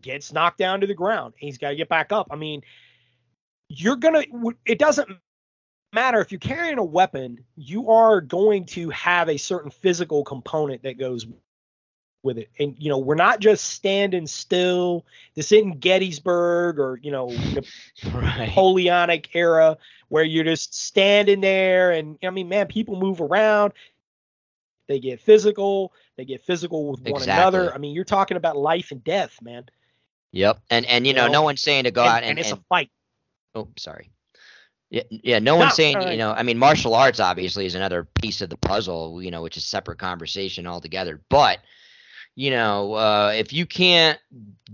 [0.00, 1.34] gets knocked down to the ground.
[1.36, 2.26] He's got to get back up.
[2.32, 2.62] I mean,
[3.68, 4.24] you're gonna.
[4.66, 5.08] It doesn't
[5.92, 7.44] matter if you're carrying a weapon.
[7.56, 11.26] You are going to have a certain physical component that goes
[12.22, 12.50] with it.
[12.58, 15.04] And you know, we're not just standing still.
[15.34, 17.28] This isn't Gettysburg or you know
[18.12, 18.38] Right.
[18.38, 19.76] Napoleonic era
[20.08, 23.72] where you're just standing there and I mean, man, people move around.
[24.88, 25.92] They get physical.
[26.16, 27.60] They get physical with one Exactly.
[27.60, 27.74] another.
[27.74, 29.64] I mean, you're talking about life and death, man.
[30.32, 30.60] Yep.
[30.70, 32.38] And and you You know, know, no one's saying to go and, out and and,
[32.38, 32.90] it's and a fight.
[33.54, 34.11] oh, sorry.
[34.92, 35.40] Yeah, yeah.
[35.40, 38.42] No No, one's saying, all you know, I mean, martial arts obviously is another piece
[38.42, 41.20] of the puzzle, you know, which is separate conversation altogether.
[41.30, 41.60] But
[42.36, 44.18] you know, uh, if you can't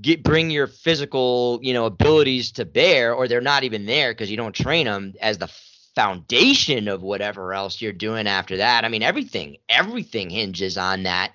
[0.01, 4.31] get bring your physical, you know, abilities to bear, or they're not even there because
[4.31, 8.85] you don't train them as the foundation of whatever else you're doing after that.
[8.85, 11.33] I mean, everything, everything hinges on that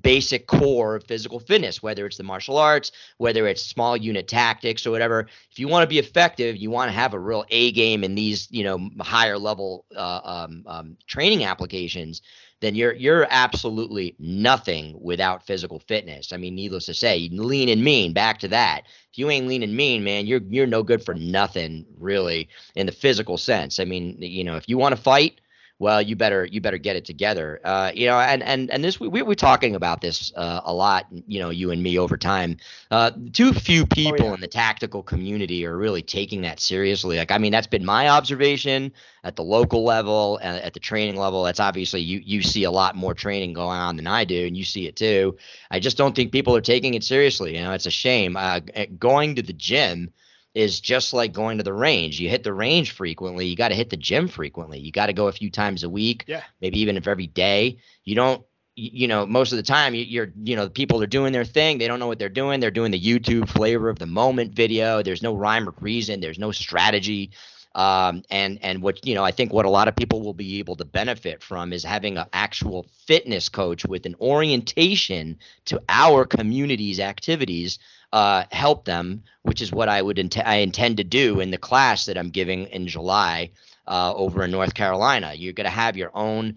[0.00, 4.86] basic core of physical fitness, whether it's the martial arts, whether it's small unit tactics
[4.86, 5.26] or whatever.
[5.50, 8.14] If you want to be effective, you want to have a real A game in
[8.14, 12.22] these, you know, higher level uh, um, um, training applications.
[12.60, 16.32] Then you're you're absolutely nothing without physical fitness.
[16.32, 18.14] I mean, needless to say, lean and mean.
[18.14, 18.84] Back to that.
[19.12, 22.86] If you ain't lean and mean, man, you're you're no good for nothing really in
[22.86, 23.80] the physical sense.
[23.80, 25.40] I mean, you know, if you want to fight,
[25.80, 27.60] well, you better you better get it together.
[27.64, 30.72] Uh, you know, and and and this we we were talking about this uh, a
[30.72, 31.06] lot.
[31.26, 32.58] You know, you and me over time.
[32.92, 34.34] Uh, too few people yeah.
[34.34, 37.16] in the tactical community are really taking that seriously.
[37.16, 38.92] Like, I mean, that's been my observation
[39.24, 41.42] at the local level, uh, at the training level.
[41.42, 44.56] That's obviously you you see a lot more training going on than I do, and
[44.56, 45.36] you see it too.
[45.72, 47.56] I just don't think people are taking it seriously.
[47.56, 48.36] You know, it's a shame.
[48.36, 48.60] Uh,
[48.96, 50.10] going to the gym
[50.54, 52.20] is just like going to the range.
[52.20, 54.78] You hit the range frequently, you got to hit the gym frequently.
[54.78, 56.42] You got to go a few times a week, Yeah.
[56.60, 57.78] maybe even if every day.
[58.04, 58.44] You don't
[58.76, 61.44] you know most of the time you- you're you know the people are doing their
[61.44, 64.52] thing they don't know what they're doing they're doing the youtube flavor of the moment
[64.52, 67.30] video there's no rhyme or reason there's no strategy
[67.76, 70.58] um, and and what you know i think what a lot of people will be
[70.58, 76.24] able to benefit from is having an actual fitness coach with an orientation to our
[76.24, 77.78] community's activities
[78.14, 81.58] uh, help them which is what i would int- i intend to do in the
[81.58, 83.50] class that i'm giving in july
[83.88, 86.56] uh, over in north carolina you're going to have your own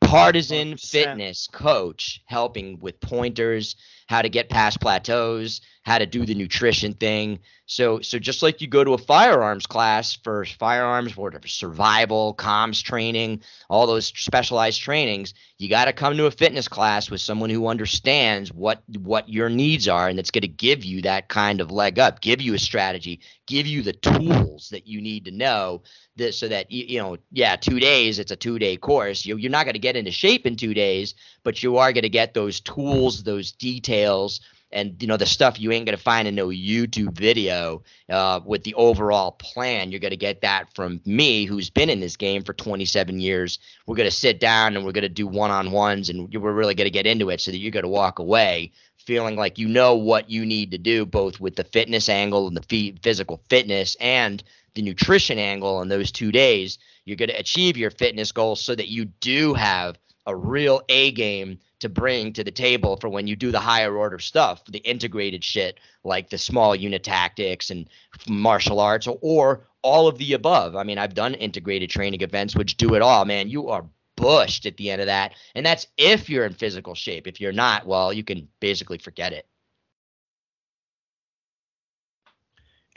[0.00, 0.90] partisan 100%.
[0.90, 3.76] fitness coach helping with pointers
[4.08, 7.38] how to get past plateaus how to do the nutrition thing.
[7.66, 12.82] So so just like you go to a firearms class for firearms for survival comms
[12.82, 17.48] training all those specialized trainings you got to come to a fitness class with someone
[17.48, 21.60] who understands what what your needs are and that's going to give you that kind
[21.60, 25.30] of leg up give you a strategy give you the tools that you need to
[25.30, 25.80] know
[26.16, 29.24] that so that you, you know yeah two days it's a two day course.
[29.24, 32.02] You, you're not going to get into shape in two days but you are going
[32.02, 34.40] to get those tools those details
[34.72, 38.62] and you know the stuff you ain't to find in no youtube video uh, with
[38.64, 39.90] the overall plan.
[39.90, 43.58] You're to get that from me who's been in this game for 27 years.
[43.86, 47.30] We're to sit down and we're to do one-on-ones and we're really to get into
[47.30, 48.72] it so that you're to walk away
[49.06, 52.56] feeling like you know what you need to do both with the fitness angle and
[52.56, 54.44] the phy- physical fitness and
[54.74, 56.78] the nutrition angle in those two days.
[57.04, 61.58] You're to achieve your fitness goals so that you do have a real a game
[61.80, 65.42] to bring to the table for when you do the higher order stuff, the integrated
[65.42, 67.88] shit like the small unit tactics and
[68.28, 70.76] martial arts or, or all of the above.
[70.76, 73.48] I mean, I've done integrated training events which do it all, man.
[73.48, 73.84] You are
[74.16, 75.32] bushed at the end of that.
[75.54, 77.26] And that's if you're in physical shape.
[77.26, 79.46] If you're not, well, you can basically forget it.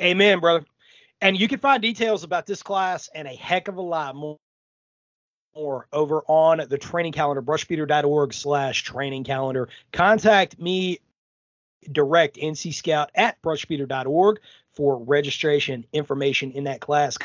[0.01, 0.65] Amen, brother.
[1.22, 4.38] And you can find details about this class and a heck of a lot more
[5.56, 9.70] more over on the training calendar, brushbeater.org slash training calendar.
[9.92, 11.00] Contact me
[11.92, 14.40] direct NC Scout at brushbeater.org
[14.74, 17.18] for registration information in that class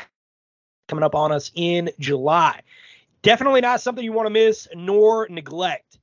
[0.87, 2.61] coming up on us in July.
[3.21, 5.99] Definitely not something you want to miss nor neglect.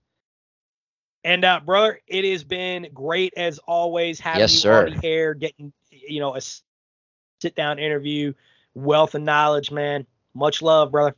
[1.24, 4.86] And uh, brother, it has been great as always having Yes, you sir.
[4.86, 8.32] on the air, getting you know a sit down interview,
[8.74, 10.06] wealth of knowledge, man.
[10.34, 11.16] Much love, brother.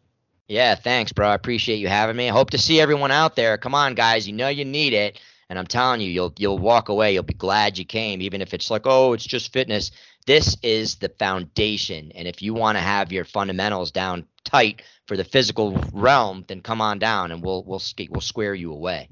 [0.49, 1.29] Yeah, thanks, bro.
[1.29, 2.29] I appreciate you having me.
[2.29, 3.59] I hope to see everyone out there.
[3.59, 4.27] Come on, guys.
[4.27, 5.21] You know you need it.
[5.51, 7.13] And I'm telling you, you'll you'll walk away.
[7.15, 9.91] You'll be glad you came, even if it's like, oh, it's just fitness.
[10.27, 12.13] This is the foundation.
[12.15, 16.61] And if you want to have your fundamentals down tight for the physical realm, then
[16.61, 19.09] come on down and we'll we'll we'll square you away.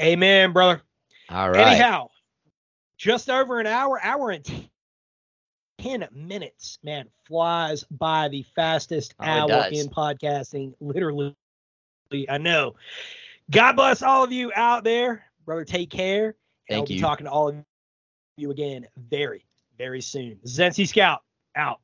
[0.00, 0.82] Amen, brother.
[1.28, 1.72] All right.
[1.72, 2.10] Anyhow,
[2.96, 4.68] just over an hour, hour and
[5.78, 10.74] 10 minutes, man, flies by the fastest oh, hour in podcasting.
[10.80, 11.34] Literally,
[12.28, 12.74] I know.
[13.50, 15.24] God bless all of you out there.
[15.46, 16.34] Brother, take care.
[16.68, 17.00] Thank I'll be you.
[17.00, 17.56] talking to all of
[18.36, 19.44] you again very,
[19.78, 20.38] very soon.
[20.44, 21.22] NC Scout
[21.56, 21.80] out.